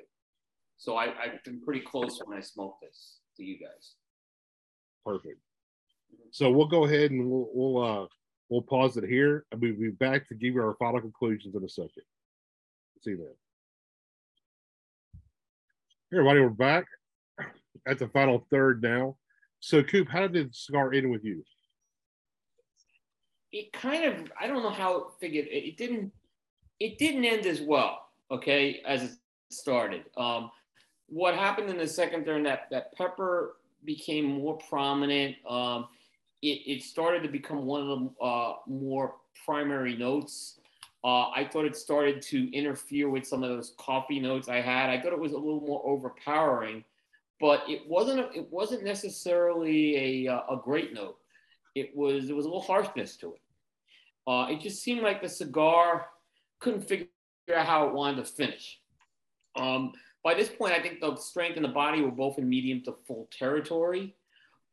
[0.77, 3.93] so I, I've been pretty close when I smoked this to you guys.
[5.05, 5.39] Perfect.
[6.31, 8.07] So we'll go ahead and we'll we'll uh
[8.49, 11.63] we'll pause it here and we'll be back to give you our final conclusions in
[11.63, 12.03] a second.
[13.01, 13.27] See you then.
[16.11, 16.85] Hey everybody, we're back
[17.87, 19.17] at the final third now.
[19.59, 21.43] So Coop, how did the cigar end with you?
[23.51, 26.11] It kind of I don't know how it figured it, it didn't
[26.79, 29.11] it didn't end as well, okay, as it
[29.49, 30.05] started.
[30.17, 30.51] Um
[31.07, 35.35] what happened in the second turn that that pepper became more prominent.
[35.47, 35.87] Um,
[36.41, 40.59] it, it started to become one of the uh, more primary notes.
[41.03, 44.89] Uh, I thought it started to interfere with some of those coffee notes I had.
[44.89, 46.83] I thought it was a little more overpowering,
[47.39, 48.35] but it wasn't.
[48.35, 51.17] It wasn't necessarily a, uh, a great note.
[51.75, 52.27] It was.
[52.27, 53.41] There was a little harshness to it.
[54.27, 56.07] Uh, it just seemed like the cigar
[56.59, 57.07] couldn't figure
[57.55, 58.79] out how it wanted to finish.
[59.55, 59.93] Um,
[60.23, 62.95] by this point, I think the strength and the body were both in medium to
[63.07, 64.15] full territory.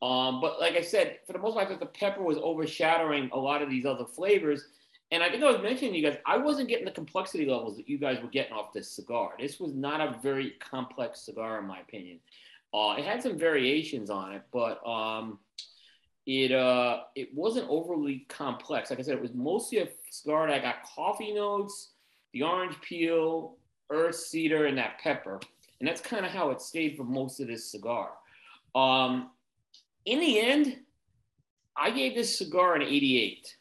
[0.02, 3.62] Um, but like I said, for the most part, the pepper was overshadowing a lot
[3.62, 4.66] of these other flavors.
[5.12, 7.76] And I think I was mentioning to you guys, I wasn't getting the complexity levels
[7.76, 9.34] that you guys were getting off this cigar.
[9.38, 12.18] This was not a very complex cigar, in my opinion.
[12.74, 15.38] Uh, it had some variations on it, but um,
[16.26, 18.90] it uh, it wasn't overly complex.
[18.90, 21.92] Like I said, it was mostly a cigar that got coffee notes,
[22.32, 23.56] the orange peel,
[23.90, 25.40] earth cedar, and that pepper.
[25.78, 28.10] And that's kind of how it stayed for most of this cigar.
[28.74, 29.30] Um,
[30.04, 30.78] in the end,
[31.76, 33.56] I gave this cigar an 88.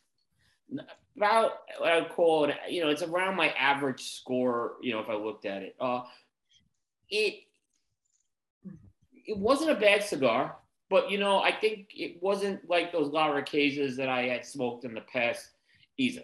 [1.17, 4.99] About what I would call it, you know, it's around my average score, you know,
[4.99, 5.75] if I looked at it.
[5.79, 6.01] Uh,
[7.09, 7.35] it
[9.27, 10.57] it wasn't a bad cigar,
[10.89, 14.85] but you know, I think it wasn't like those La Riquezas that I had smoked
[14.85, 15.51] in the past
[15.97, 16.21] either.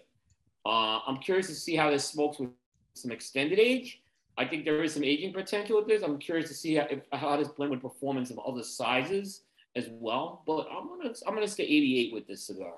[0.65, 2.49] Uh, I'm curious to see how this smokes with
[2.93, 4.01] some extended age.
[4.37, 6.03] I think there is some aging potential with this.
[6.03, 9.43] I'm curious to see how, if, how this blend would performance of other sizes
[9.75, 10.43] as well.
[10.45, 12.73] But I'm gonna I'm gonna stay 88 with this cigar.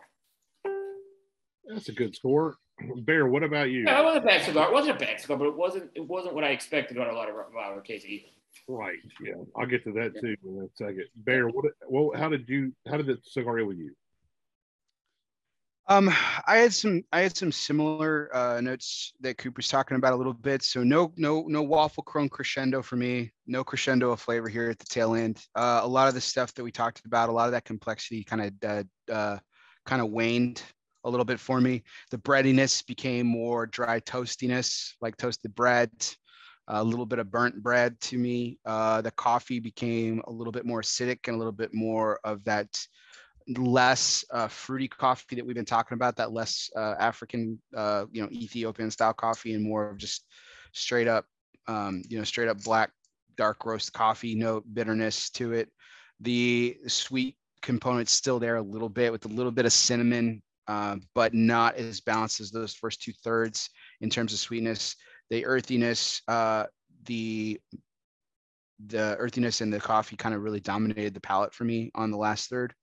[1.65, 2.57] That's a good score.
[2.97, 3.84] Bear, what about you?
[3.84, 4.67] Yeah, it wasn't a bad cigar.
[4.67, 7.13] It wasn't a bad cigar, but it wasn't it wasn't what I expected on a
[7.13, 8.27] La Riqueza either.
[8.68, 8.99] Right.
[9.22, 11.06] Yeah, I'll get to that too in a second.
[11.16, 11.66] Bear, what?
[11.88, 12.74] Well, how did you?
[12.88, 13.93] How did the cigar with you?
[15.88, 16.10] Um,
[16.47, 20.16] I had some I had some similar uh, notes that Coop was talking about a
[20.16, 20.64] little bit.
[20.64, 23.34] So no no no waffle chrome crescendo for me.
[23.47, 25.43] No crescendo of flavor here at the tail end.
[25.56, 28.24] Uh, a lot of the stuff that we talked about, a lot of that complexity
[28.24, 29.39] kind of uh, uh,
[29.86, 30.64] kind of waned
[31.04, 31.84] a little bit for me.
[32.12, 35.91] The breadiness became more dry toastiness, like toasted bread.
[36.68, 38.57] A little bit of burnt bread to me.
[38.66, 42.43] Uh, the coffee became a little bit more acidic and a little bit more of
[42.45, 42.68] that
[43.57, 48.22] less uh, fruity coffee that we've been talking about, that less uh, African, uh, you
[48.22, 50.26] know, Ethiopian style coffee, and more of just
[50.72, 51.26] straight up,
[51.68, 52.91] um, you know, straight up black
[53.36, 55.70] dark roast coffee note, bitterness to it.
[56.22, 60.97] The sweet component's still there a little bit with a little bit of cinnamon, uh,
[61.14, 63.70] but not as balanced as those first two thirds.
[64.01, 64.95] in terms of sweetness.
[65.34, 66.65] The earthiness, uh,
[67.05, 67.59] the
[68.86, 72.17] the earthiness and the coffee kind of really dominated the palate for me on the
[72.17, 72.75] last third.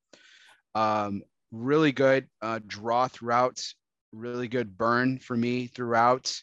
[0.75, 1.23] Um,
[1.53, 3.65] really good uh, draw throughout,
[4.11, 6.43] really good burn for me throughout,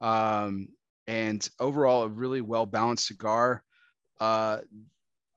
[0.00, 0.68] um,
[1.06, 3.62] and overall a really well balanced cigar.
[4.18, 4.60] Uh,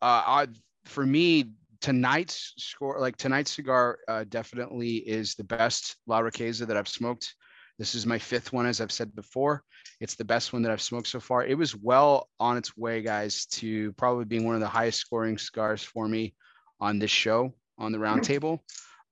[0.01, 0.47] uh, I,
[0.86, 1.51] for me,
[1.82, 7.36] tonight's score, like tonight's cigar, uh, definitely is the best La Riqueza that I've smoked.
[7.78, 9.63] This is my fifth one, as I've said before.
[9.99, 11.45] It's the best one that I've smoked so far.
[11.45, 15.38] It was well on its way, guys, to probably being one of the highest scoring
[15.38, 16.34] cigars for me
[16.80, 18.59] on this show on the roundtable.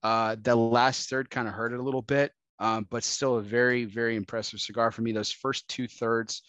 [0.01, 3.41] Uh, the last third kind of hurt it a little bit, um, but still a
[3.41, 5.11] very, very impressive cigar for me.
[5.11, 6.41] Those first two thirds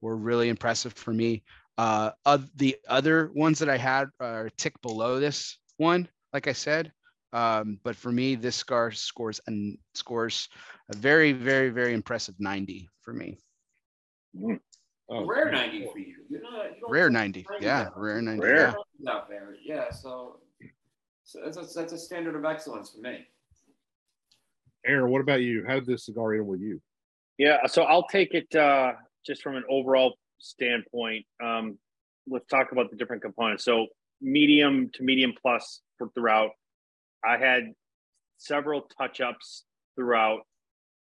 [0.00, 1.42] were really impressive for me.
[1.78, 6.52] Uh, of the other ones that I had are tick below this one, like I
[6.52, 6.92] said.
[7.32, 10.48] Um, but for me, this cigar scores and scores
[10.92, 13.38] a very, very, very impressive 90 for me.
[14.36, 14.60] Mm.
[15.08, 16.16] Oh, rare 90 for you.
[16.28, 17.46] You're not, you rare 90.
[17.60, 18.40] Yeah, rare 90.
[18.40, 18.74] Rare.
[18.98, 19.12] Yeah.
[19.64, 20.38] yeah, so
[21.24, 23.26] so that's a, that's a standard of excellence for me.
[24.86, 25.64] Aaron, what about you?
[25.66, 26.80] How did this cigar end with you?
[27.38, 28.92] Yeah, so I'll take it uh,
[29.24, 31.24] just from an overall standpoint.
[31.42, 31.78] Um,
[32.28, 33.64] let's talk about the different components.
[33.64, 33.86] So
[34.20, 36.50] medium to medium plus for throughout.
[37.24, 37.72] I had
[38.38, 39.64] several touch ups
[39.96, 40.40] throughout.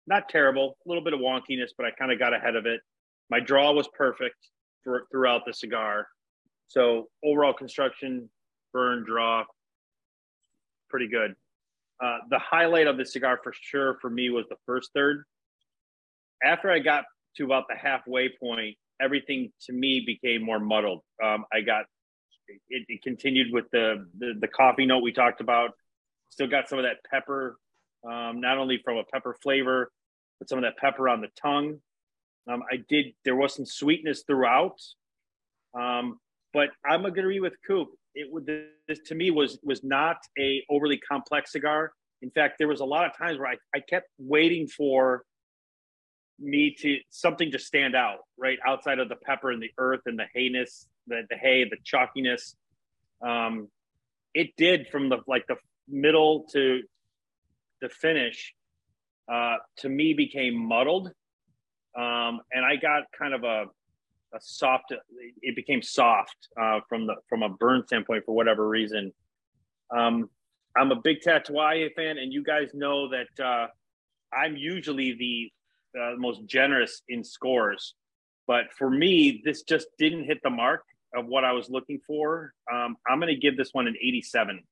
[0.05, 2.81] Not terrible, a little bit of wonkiness, but I kind of got ahead of it.
[3.29, 4.35] My draw was perfect
[4.83, 6.07] for throughout the cigar.
[6.67, 8.29] So overall construction,
[8.73, 9.45] burn, draw,
[10.89, 11.35] pretty good.
[12.03, 15.23] Uh, the highlight of the cigar for sure for me was the first third.
[16.43, 17.05] After I got
[17.37, 21.01] to about the halfway point, everything to me became more muddled.
[21.23, 21.85] Um, I got
[22.69, 25.71] it, it continued with the, the, the coffee note we talked about.
[26.29, 27.57] Still got some of that pepper,
[28.09, 29.91] um, not only from a pepper flavor,
[30.39, 31.79] but some of that pepper on the tongue.
[32.51, 33.13] Um, I did.
[33.23, 34.77] There was some sweetness throughout,
[35.79, 36.19] um,
[36.53, 38.45] but I'm agree with Coop it would
[38.87, 41.93] this to me was was not a overly complex cigar.
[42.21, 45.23] In fact, there was a lot of times where I, I kept waiting for
[46.39, 50.17] me to something to stand out right outside of the pepper and the earth and
[50.17, 52.55] the hayness, the the hay, the chalkiness.
[53.25, 53.69] Um,
[54.33, 55.55] it did from the like the
[55.87, 56.81] middle to
[57.83, 58.53] the finish.
[59.31, 61.07] Uh, to me, became muddled,
[61.95, 63.65] um, and I got kind of a
[64.33, 64.91] a soft
[65.41, 69.11] it became soft uh, from the from a burn standpoint for whatever reason.
[69.95, 70.29] Um,
[70.75, 73.67] i'm a big tatuaje fan and you guys know that uh,
[74.35, 75.51] i'm usually the
[75.99, 77.93] uh, most generous in scores.
[78.47, 80.83] But for me this just didn't hit the mark
[81.15, 82.53] of what i was looking for.
[82.73, 84.63] Um, i'm going to give this one an 87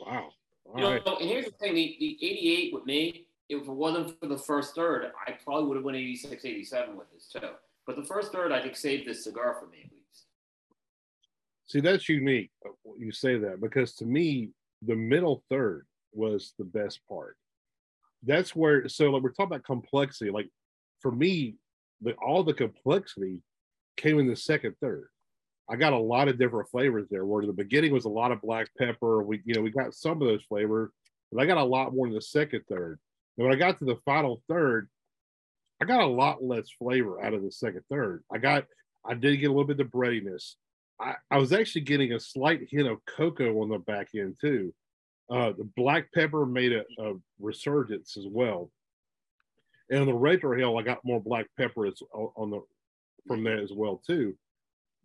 [0.00, 0.28] wow
[0.74, 0.90] you know,
[1.20, 4.74] and here's the thing the, the 88 with me if it wasn't for the first
[4.74, 7.48] third, I probably would have won 86, 87 with this too.
[7.86, 10.26] But the first third, I think saved this cigar for me at least.
[11.66, 12.50] See, that's unique.
[12.64, 14.50] Uh, you say that because to me,
[14.82, 17.36] the middle third was the best part.
[18.22, 20.30] That's where, so like we're talking about complexity.
[20.30, 20.48] Like
[21.00, 21.56] for me,
[22.00, 23.42] the all the complexity
[23.96, 25.08] came in the second third.
[25.68, 27.24] I got a lot of different flavors there.
[27.24, 29.22] Where the beginning was a lot of black pepper.
[29.22, 30.90] We, you know, we got some of those flavors,
[31.32, 32.98] but I got a lot more in the second third.
[33.36, 34.88] And when I got to the final third,
[35.80, 38.22] I got a lot less flavor out of the second third.
[38.32, 38.64] I got,
[39.04, 40.56] I did get a little bit of breadiness.
[41.00, 44.72] I, I was actually getting a slight hint of cocoa on the back end too.
[45.30, 48.70] Uh, the black pepper made a, a resurgence as well.
[49.90, 52.60] And on the retrohale, I got more black pepper as, on the
[53.26, 54.36] from that as well too.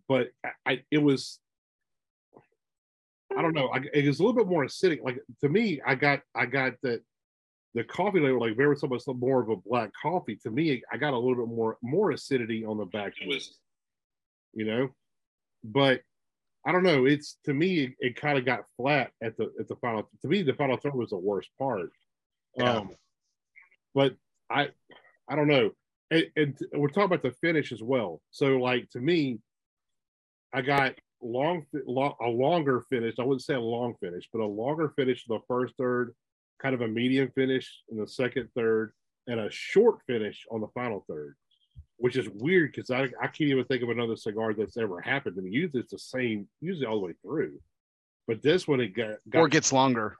[0.10, 0.30] But
[0.66, 1.40] I, it was,
[3.38, 5.02] I don't know, I, it was a little bit more acidic.
[5.04, 7.02] Like to me, I got I got that
[7.76, 10.36] the coffee label, like very so much more of a black coffee.
[10.44, 13.40] To me, I got a little bit more more acidity on the back end,
[14.54, 14.90] you know.
[15.64, 16.02] But
[16.66, 17.06] I don't know.
[17.06, 20.10] It's to me, it, it kind of got flat at the at the final.
[20.24, 21.92] To me, the final third was the worst part.
[22.58, 22.78] Yeah.
[22.78, 22.92] Um,
[23.94, 24.16] but
[24.50, 24.70] I,
[25.30, 25.72] I don't know.
[26.12, 28.22] And, and we're talking about the finish as well.
[28.32, 29.40] So, like to me,
[30.54, 33.16] I got long, long a longer finish.
[33.20, 36.16] I wouldn't say a long finish, but a longer finish in the first third
[36.60, 38.92] kind of a medium finish in the second third,
[39.28, 41.36] and a short finish on the final third,
[41.98, 45.36] which is weird because I, I can't even think of another cigar that's ever happened
[45.36, 45.52] to me.
[45.52, 47.60] Usually it's the same, usually all the way through.
[48.28, 50.18] But this one it got, got or gets longer.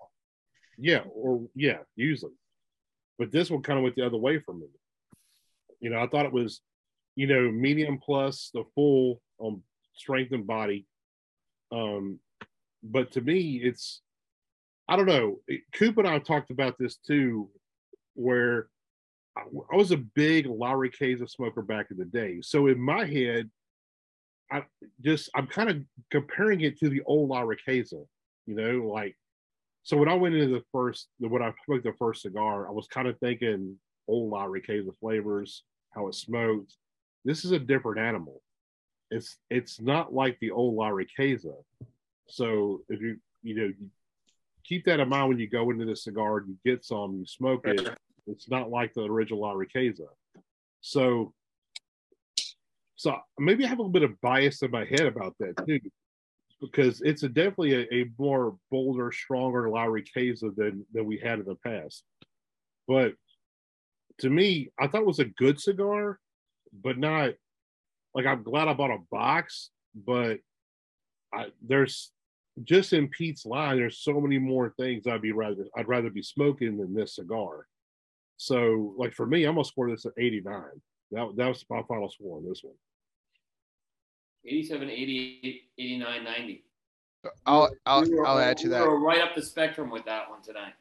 [0.78, 2.34] Yeah, or yeah, usually.
[3.18, 4.68] But this one kind of went the other way for me.
[5.82, 6.62] You know, I thought it was,
[7.16, 9.62] you know, medium plus the full um
[10.00, 10.86] strength and body.
[11.72, 12.20] Um,
[12.82, 14.02] but to me, it's
[14.88, 15.40] I don't know.
[15.74, 17.50] Coop and I talked about this too,
[18.16, 18.70] where
[19.38, 19.44] I,
[19.76, 22.40] was a big La Riqueza smoker back in the day.
[22.42, 23.50] So in my head,
[24.52, 24.64] I
[25.02, 25.78] just I'm kind of
[26.10, 28.04] comparing it to the old La Riqueza,
[28.48, 29.16] you know, like
[29.84, 32.88] so when I went into the first when I smoked the first cigar, I was
[32.88, 33.76] kind of thinking
[34.08, 36.76] old La Riqueza flavors, how it smoked.
[37.26, 38.42] This is a different animal.
[39.12, 41.56] It's it's not like the old La Riqueza.
[42.28, 43.90] So if you you know you
[44.64, 47.26] keep that in mind when you go into the cigar, and you get some, you
[47.26, 47.98] smoke it.
[48.28, 50.08] It's not like the original La Riqueza.
[50.82, 51.34] So
[52.96, 55.80] so maybe I have a little bit of bias in my head about that too,
[56.62, 61.40] because it's a definitely a, a more bolder, stronger La Riqueza than than we had
[61.40, 62.04] in the past.
[62.88, 63.14] But
[64.20, 66.20] to me, I thought it was a good cigar,
[66.74, 67.32] but not
[68.20, 70.40] like I'm glad I bought a box, but
[71.34, 72.12] I, there's
[72.66, 76.22] just in Pete's line, there's so many more things I'd be rather I'd rather be
[76.22, 77.66] smoking than this cigar.
[78.36, 80.62] So, like for me, I'm gonna score this at 89.
[81.12, 82.74] That that was my final score on this one.
[84.46, 86.64] 87, 88, 89, 90.
[87.46, 88.82] I'll I'll, We were- I'll add to we that.
[88.88, 90.74] were right up the spectrum with that one tonight.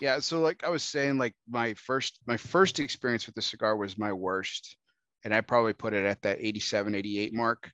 [0.00, 3.76] Yeah, so like I was saying, like my first my first experience with the cigar
[3.76, 4.76] was my worst,
[5.24, 7.70] and I probably put it at that 87, 88 mark.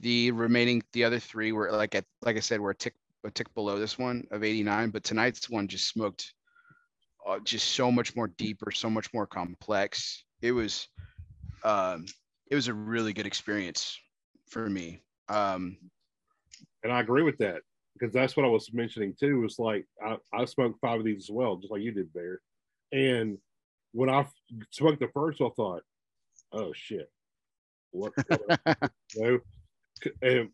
[0.00, 3.30] The remaining the other three were like at like I said, were a tick a
[3.30, 6.32] tick below this one of 89, but tonight's one just smoked
[7.26, 10.24] uh, just so much more deeper, so much more complex.
[10.40, 10.88] It was
[11.64, 12.06] um
[12.50, 13.98] it was a really good experience
[14.48, 15.02] for me.
[15.28, 15.76] Um
[16.82, 17.60] And I agree with that
[17.92, 19.40] because that's what I was mentioning too.
[19.40, 22.40] Was like I, I smoked five of these as well, just like you did, Bear.
[22.92, 23.38] And
[23.92, 24.26] when I
[24.70, 25.82] smoked the first, I thought,
[26.52, 27.10] "Oh shit,
[27.90, 28.12] what?"
[29.14, 29.40] you
[30.22, 30.48] know,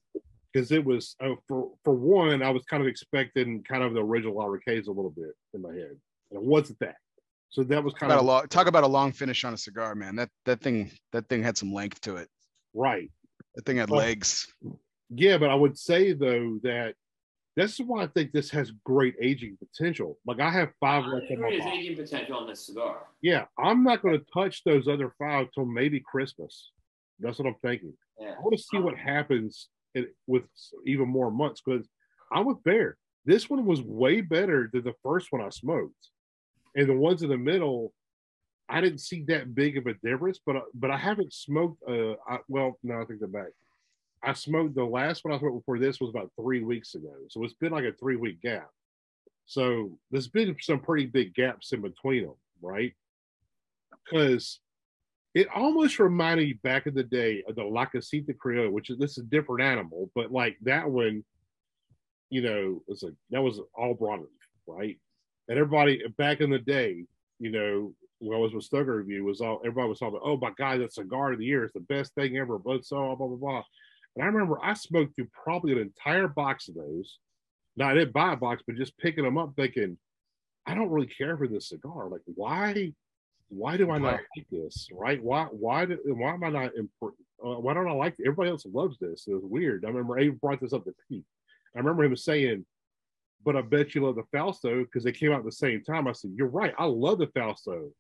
[0.53, 4.03] because it was uh, for for one, I was kind of expecting kind of the
[4.03, 5.97] original Arcades a little bit in my head,
[6.31, 6.97] and it wasn't that.
[7.49, 9.95] So that was kind about a long talk about a long finish on a cigar,
[9.95, 10.17] man.
[10.17, 12.29] That that thing that thing had some length to it.
[12.75, 13.11] right.
[13.55, 14.53] That thing had Well, legs.
[15.09, 16.95] Yeah, but I would say though that
[17.57, 20.19] this is why I think this has great aging potential.
[20.27, 21.65] Like I have five left in my box.
[21.73, 22.99] aging potential on this cigar.
[23.23, 26.71] Yeah, I'm not going to touch those other five till maybe Christmas.
[27.19, 27.95] That's what I'm thinking.
[28.21, 28.35] Yeah.
[28.39, 30.45] I want to see what happens in, with
[30.85, 31.89] even more months because
[32.31, 32.99] I'm with Bear.
[33.25, 36.11] This one was way better than the first one I smoked,
[36.77, 37.93] and the ones in the middle,
[38.69, 40.39] I didn't see that big of a difference.
[40.45, 41.83] But but I haven't smoked.
[41.89, 43.49] Uh, I, well, no, I think the back.
[44.27, 47.45] I smoked the last one I smoked before this was about three weeks ago, so
[47.45, 48.69] it's been like a three week gap.
[49.47, 52.93] So there's been some pretty big gaps in between them, right?
[54.05, 54.59] Because
[55.35, 58.99] it almost reminded me back in the day of the La Casita Criolla, which is
[58.99, 61.25] this is a different animal, but like that one,
[62.29, 64.27] you know, was like that was all broadleaf,
[64.67, 64.99] right?
[65.49, 67.05] And everybody back in the day,
[67.39, 70.37] you know, when I was with Stogie Review, was all everybody was talking about, oh
[70.37, 73.29] my god, that cigar of the year is the best thing ever, blah blah blah
[73.29, 73.63] blah blah.
[74.17, 77.19] And I remember I smoked through probably an entire box of those.
[77.77, 79.99] Now I didn't buy a box, but just picking them up, thinking,
[80.67, 82.09] I don't really care for this cigar.
[82.09, 82.93] Like, why?
[83.49, 84.21] Why do I not Right.
[84.37, 84.89] like this?
[84.91, 85.23] Right?
[85.23, 85.45] Why?
[85.45, 85.85] Why?
[85.85, 87.25] Do, why am I not important?
[87.45, 88.15] Uh, why don't I like?
[88.19, 88.23] it?
[88.27, 89.27] Everybody else loves this.
[89.29, 89.85] It was weird.
[89.85, 91.25] I remember Abe brought this up to Pete.
[91.75, 92.65] I remember him saying,
[93.45, 96.09] "But I bet you love the Fausto because they came out at the same time."
[96.09, 96.75] I said, "You're right.
[96.79, 97.93] I love the Fausto."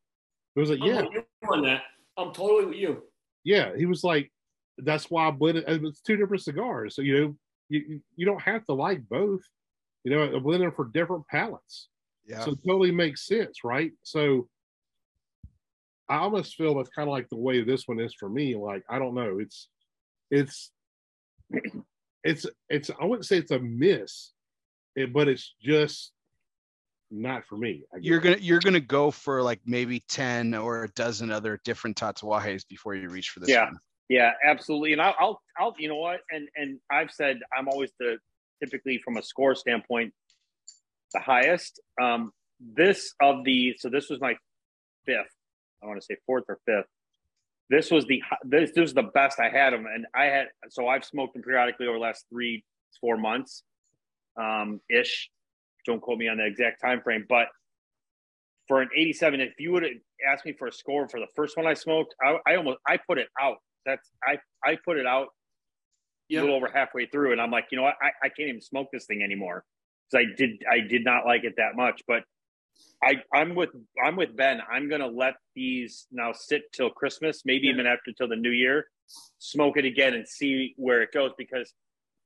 [0.56, 1.82] It was like, I'm "Yeah, on that.
[2.16, 3.02] I'm totally with you.
[3.44, 4.32] yeah." He was like,
[4.78, 5.64] "That's why I blended.
[5.66, 7.36] It's two different cigars, so you know,
[7.68, 9.42] you you- you don't have to like both.
[10.04, 11.88] You know, I blend them for different palates."
[12.26, 12.44] Yeah.
[12.44, 13.92] So it totally makes sense, right?
[14.02, 14.48] So
[16.08, 18.54] I almost feel that's kind of like the way this one is for me.
[18.56, 19.38] Like, I don't know.
[19.38, 19.68] It's
[20.30, 20.72] it's
[22.24, 24.32] it's it's I wouldn't say it's a miss,
[25.12, 26.12] but it's just
[27.10, 27.84] not for me.
[27.94, 31.96] I you're gonna you're gonna go for like maybe 10 or a dozen other different
[31.96, 33.66] tatuajes before you reach for this Yeah.
[33.66, 33.78] one.
[34.08, 34.92] Yeah, absolutely.
[34.92, 36.20] And I'll, I'll, I'll, you know what?
[36.30, 38.18] And and I've said I'm always the
[38.62, 40.12] typically from a score standpoint
[41.12, 41.80] the highest.
[42.00, 44.34] Um, this of the so this was my
[45.04, 45.34] fifth.
[45.82, 46.86] I want to say fourth or fifth.
[47.68, 50.88] This was the this this was the best I had them, and I had so
[50.88, 52.64] I've smoked them periodically over the last three
[53.00, 53.62] four months,
[54.40, 55.30] um, ish.
[55.84, 57.46] Don't quote me on the exact time frame, but
[58.66, 59.92] for an 87, if you would have
[60.32, 62.96] asked me for a score for the first one I smoked, I, I almost I
[62.96, 63.58] put it out.
[63.86, 65.28] That's I I put it out
[66.28, 66.40] Yeah.
[66.40, 68.60] a little over halfway through, and I'm like, you know what, I, I can't even
[68.60, 69.64] smoke this thing anymore
[70.10, 72.02] because I did I did not like it that much.
[72.06, 72.24] But
[73.02, 73.70] I I'm with
[74.04, 74.60] I'm with Ben.
[74.70, 77.74] I'm gonna let these now sit till Christmas, maybe Yeah.
[77.74, 78.88] even after till the new year,
[79.38, 81.72] smoke it again and see where it goes because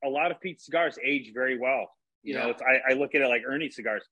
[0.03, 1.91] a lot of Pete's cigars age very well.
[2.23, 2.51] You know, Yeah.
[2.51, 4.03] it's, I, I look at it like Ernie cigars.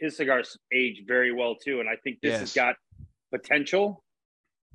[0.00, 2.76] His cigars age very well too, and I think this has got
[3.32, 4.02] potential,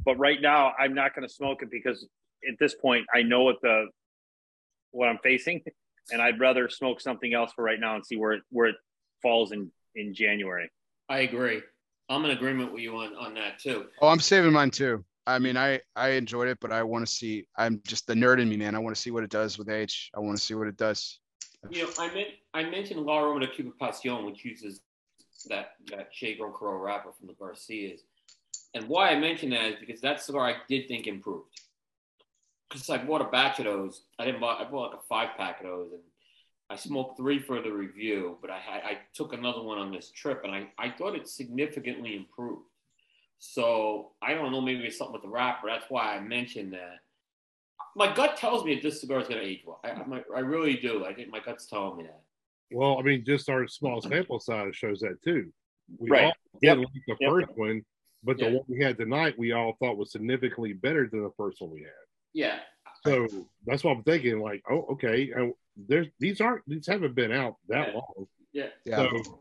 [0.03, 2.07] but right now I'm not going to smoke it because
[2.47, 3.87] at this point I know what the
[4.91, 5.61] what I'm facing,
[6.11, 8.75] and I'd rather smoke something else for right now and see where it where it
[9.21, 10.69] falls in in January.
[11.09, 11.61] I agree.
[12.09, 13.85] I'm in agreement with you on on that too.
[14.01, 15.03] Oh, I'm saving mine too.
[15.27, 17.47] I mean, I I enjoyed it, but I want to see.
[17.57, 18.75] I'm just the nerd in me, man.
[18.75, 20.11] I want to see what it does with age.
[20.15, 21.19] I want to see what it does.
[21.69, 24.81] You know, I meant I mentioned La Aroma de Ocupación, which uses
[25.47, 28.01] that that Shade-Grown Corojo wrapper from the Garcias,
[28.75, 31.49] and why I mention that is because that cigar I did think improved.
[32.69, 34.03] Because I bought a batch of those.
[34.19, 34.57] I didn't buy.
[34.59, 36.01] I bought like a five pack of those, and
[36.69, 38.37] I smoked three for the review.
[38.41, 41.29] But I had I took another one on this trip, and I I thought it
[41.29, 42.63] significantly improved.
[43.39, 45.67] So I don't know, maybe it's something with the wrapper.
[45.67, 46.99] That's why I mentioned that.
[47.95, 49.79] My gut tells me that this cigar is going to age well.
[49.85, 51.05] I, I, I, really do.
[51.05, 52.21] I think my gut's telling me that.
[52.71, 55.53] Well, I mean, just our small sample size shows that too.
[55.97, 56.25] We right.
[56.25, 56.77] all yep.
[56.77, 57.29] like the yep.
[57.29, 57.83] first one,
[58.25, 61.61] but the one we had tonight, we all thought was significantly better than the first
[61.61, 61.91] one we had.
[62.33, 62.57] Yeah.
[63.05, 63.27] So
[63.65, 64.39] that's what I'm thinking.
[64.39, 65.31] Like, oh, okay.
[65.31, 67.93] And there's these aren't these haven't been out that yeah.
[67.93, 68.27] long.
[68.51, 68.67] Yeah.
[68.85, 68.95] Yeah.
[68.95, 69.39] So,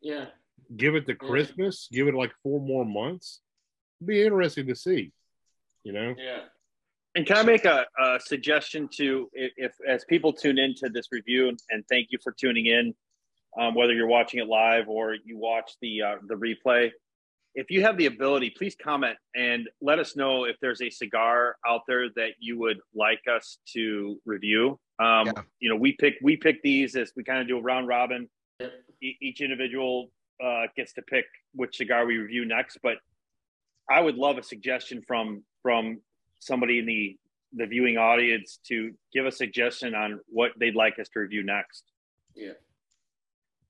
[0.00, 0.24] yeah
[0.76, 3.40] give it to Christmas, give it like four more months.
[4.00, 5.12] It'd be interesting to see,
[5.82, 6.14] you know?
[6.18, 6.40] Yeah.
[7.16, 11.08] And can I make a, a suggestion to if, if, as people tune into this
[11.12, 12.92] review and, and thank you for tuning in,
[13.58, 16.90] um, whether you're watching it live or you watch the uh, the replay.
[17.54, 21.56] If you have the ability, please comment and let us know if there's a cigar
[21.66, 24.78] out there that you would like us to review.
[24.98, 25.32] Um, yeah.
[25.60, 28.28] You know, we pick we pick these as we kind of do a round robin.
[28.60, 28.72] Yep.
[29.02, 30.10] E- each individual
[30.42, 32.78] uh, gets to pick which cigar we review next.
[32.82, 32.96] But
[33.88, 36.00] I would love a suggestion from from
[36.40, 37.16] somebody in the
[37.56, 41.84] the viewing audience to give a suggestion on what they'd like us to review next.
[42.34, 42.52] Yeah.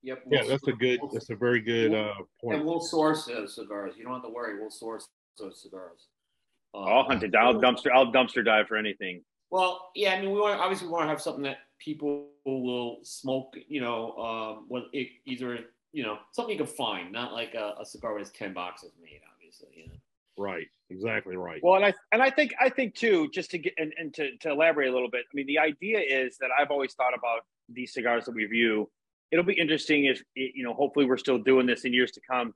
[0.05, 0.23] Yep.
[0.27, 1.01] We'll yeah, that's a good.
[1.13, 2.59] That's a very good we'll, uh, point.
[2.59, 3.95] And we'll source those cigars.
[3.97, 4.61] You don't have to worry.
[4.61, 6.09] We'll source those cigars.
[6.75, 7.47] Uh, I'll hunt it down.
[7.47, 7.91] I'll dumpster.
[7.93, 9.23] I'll dumpster dive for anything.
[9.51, 10.13] Well, yeah.
[10.13, 13.55] I mean, we want obviously we want to have something that people will smoke.
[13.67, 15.59] You know, um, when it, either
[15.93, 19.21] you know, something you can find, not like a, a cigar with ten boxes made,
[19.35, 19.69] obviously.
[19.75, 19.95] You know.
[20.37, 20.67] Right.
[20.91, 21.61] Exactly right.
[21.63, 24.37] Well, and I and I think I think too, just to get and, and to,
[24.39, 25.25] to elaborate a little bit.
[25.25, 28.91] I mean, the idea is that I've always thought about these cigars that we review.
[29.35, 30.73] It'll be interesting if you know.
[30.75, 32.55] Hopefully, we're still doing this in years to come.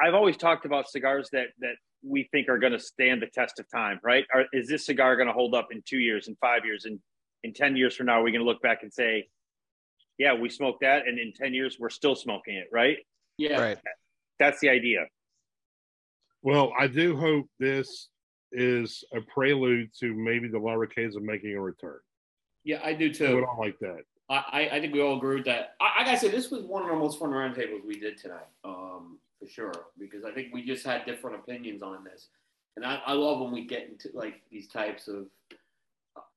[0.00, 3.60] I've always talked about cigars that that we think are going to stand the test
[3.60, 4.00] of time.
[4.02, 4.24] Right?
[4.34, 6.98] Are, is this cigar going to hold up in two years, in five years, and
[7.44, 8.20] in ten years from now?
[8.20, 9.28] Are we going to look back and say,
[10.18, 12.96] yeah, we smoked that, and in ten years we're still smoking it, right?
[13.36, 13.78] Yeah, right.
[14.40, 15.06] That's the idea.
[16.42, 18.08] Well, I do hope this
[18.50, 22.00] is a prelude to maybe the La of making a return.
[22.64, 23.26] Yeah, I do too.
[23.26, 24.02] I would all like that.
[24.30, 25.74] I, I think we all agree with that.
[25.80, 28.48] I, I gotta say, this was one of the most fun roundtables we did tonight,
[28.64, 32.28] um, for sure, because I think we just had different opinions on this,
[32.76, 35.26] and I, I love when we get into like these types of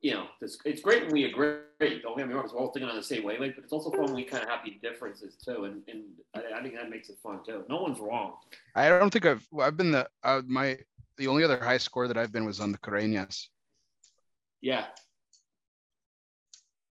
[0.02, 1.58] you know, it's, it's great when we agree.
[1.80, 3.92] Don't get me wrong, because we're all thinking on the same wavelength, but it's also
[3.92, 6.04] fun when we kind of have these differences too, and and
[6.36, 7.64] I, I, think that makes it fun too.
[7.70, 8.34] No one's wrong.
[8.76, 10.78] I don't think I've I've been the uh, my
[11.18, 13.48] the only other high score that I've been was on the Careñas.
[14.62, 14.86] Yeah,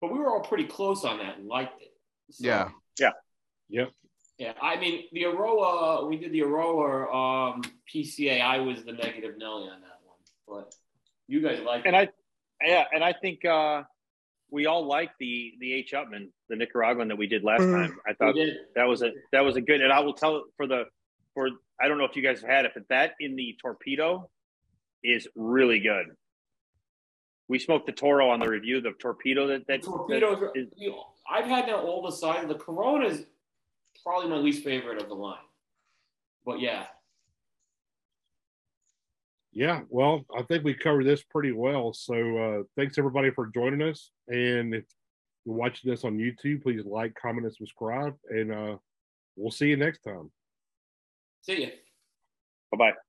[0.00, 1.92] but we were all pretty close on that and liked it.
[2.30, 2.68] So, yeah.
[2.98, 3.10] Yeah.
[3.68, 3.90] Yep.
[4.38, 6.06] Yeah, I mean the Aroa.
[6.06, 8.40] We did the Aroa um, PCA.
[8.40, 10.72] I was the negative Nelly on that one, but
[11.26, 12.14] you guys liked and it.
[12.62, 13.82] I yeah, and I think uh,
[14.50, 17.90] we all like the the H Upmann, the Nicaraguan that we did last mm-hmm.
[17.90, 17.98] time.
[18.08, 18.36] I thought
[18.76, 19.80] that was a that was a good.
[19.80, 20.84] And I will tell for the
[21.34, 21.48] for
[21.80, 24.30] I don't know if you guys have had it, but that in the torpedo
[25.02, 26.06] is really good.
[27.48, 28.80] We smoked the Toro on the review.
[28.80, 30.38] The torpedo that that, torpedo.
[30.38, 30.68] That is,
[31.30, 32.48] I've had that all the time.
[32.48, 33.24] The Corona is
[34.02, 35.38] probably my least favorite of the line,
[36.44, 36.86] but yeah,
[39.58, 41.92] yeah, well, I think we covered this pretty well.
[41.92, 44.12] So uh, thanks everybody for joining us.
[44.28, 44.84] And if
[45.44, 48.14] you're watching this on YouTube, please like, comment, and subscribe.
[48.28, 48.76] And uh,
[49.34, 50.30] we'll see you next time.
[51.42, 51.70] See you.
[52.70, 53.07] Bye bye.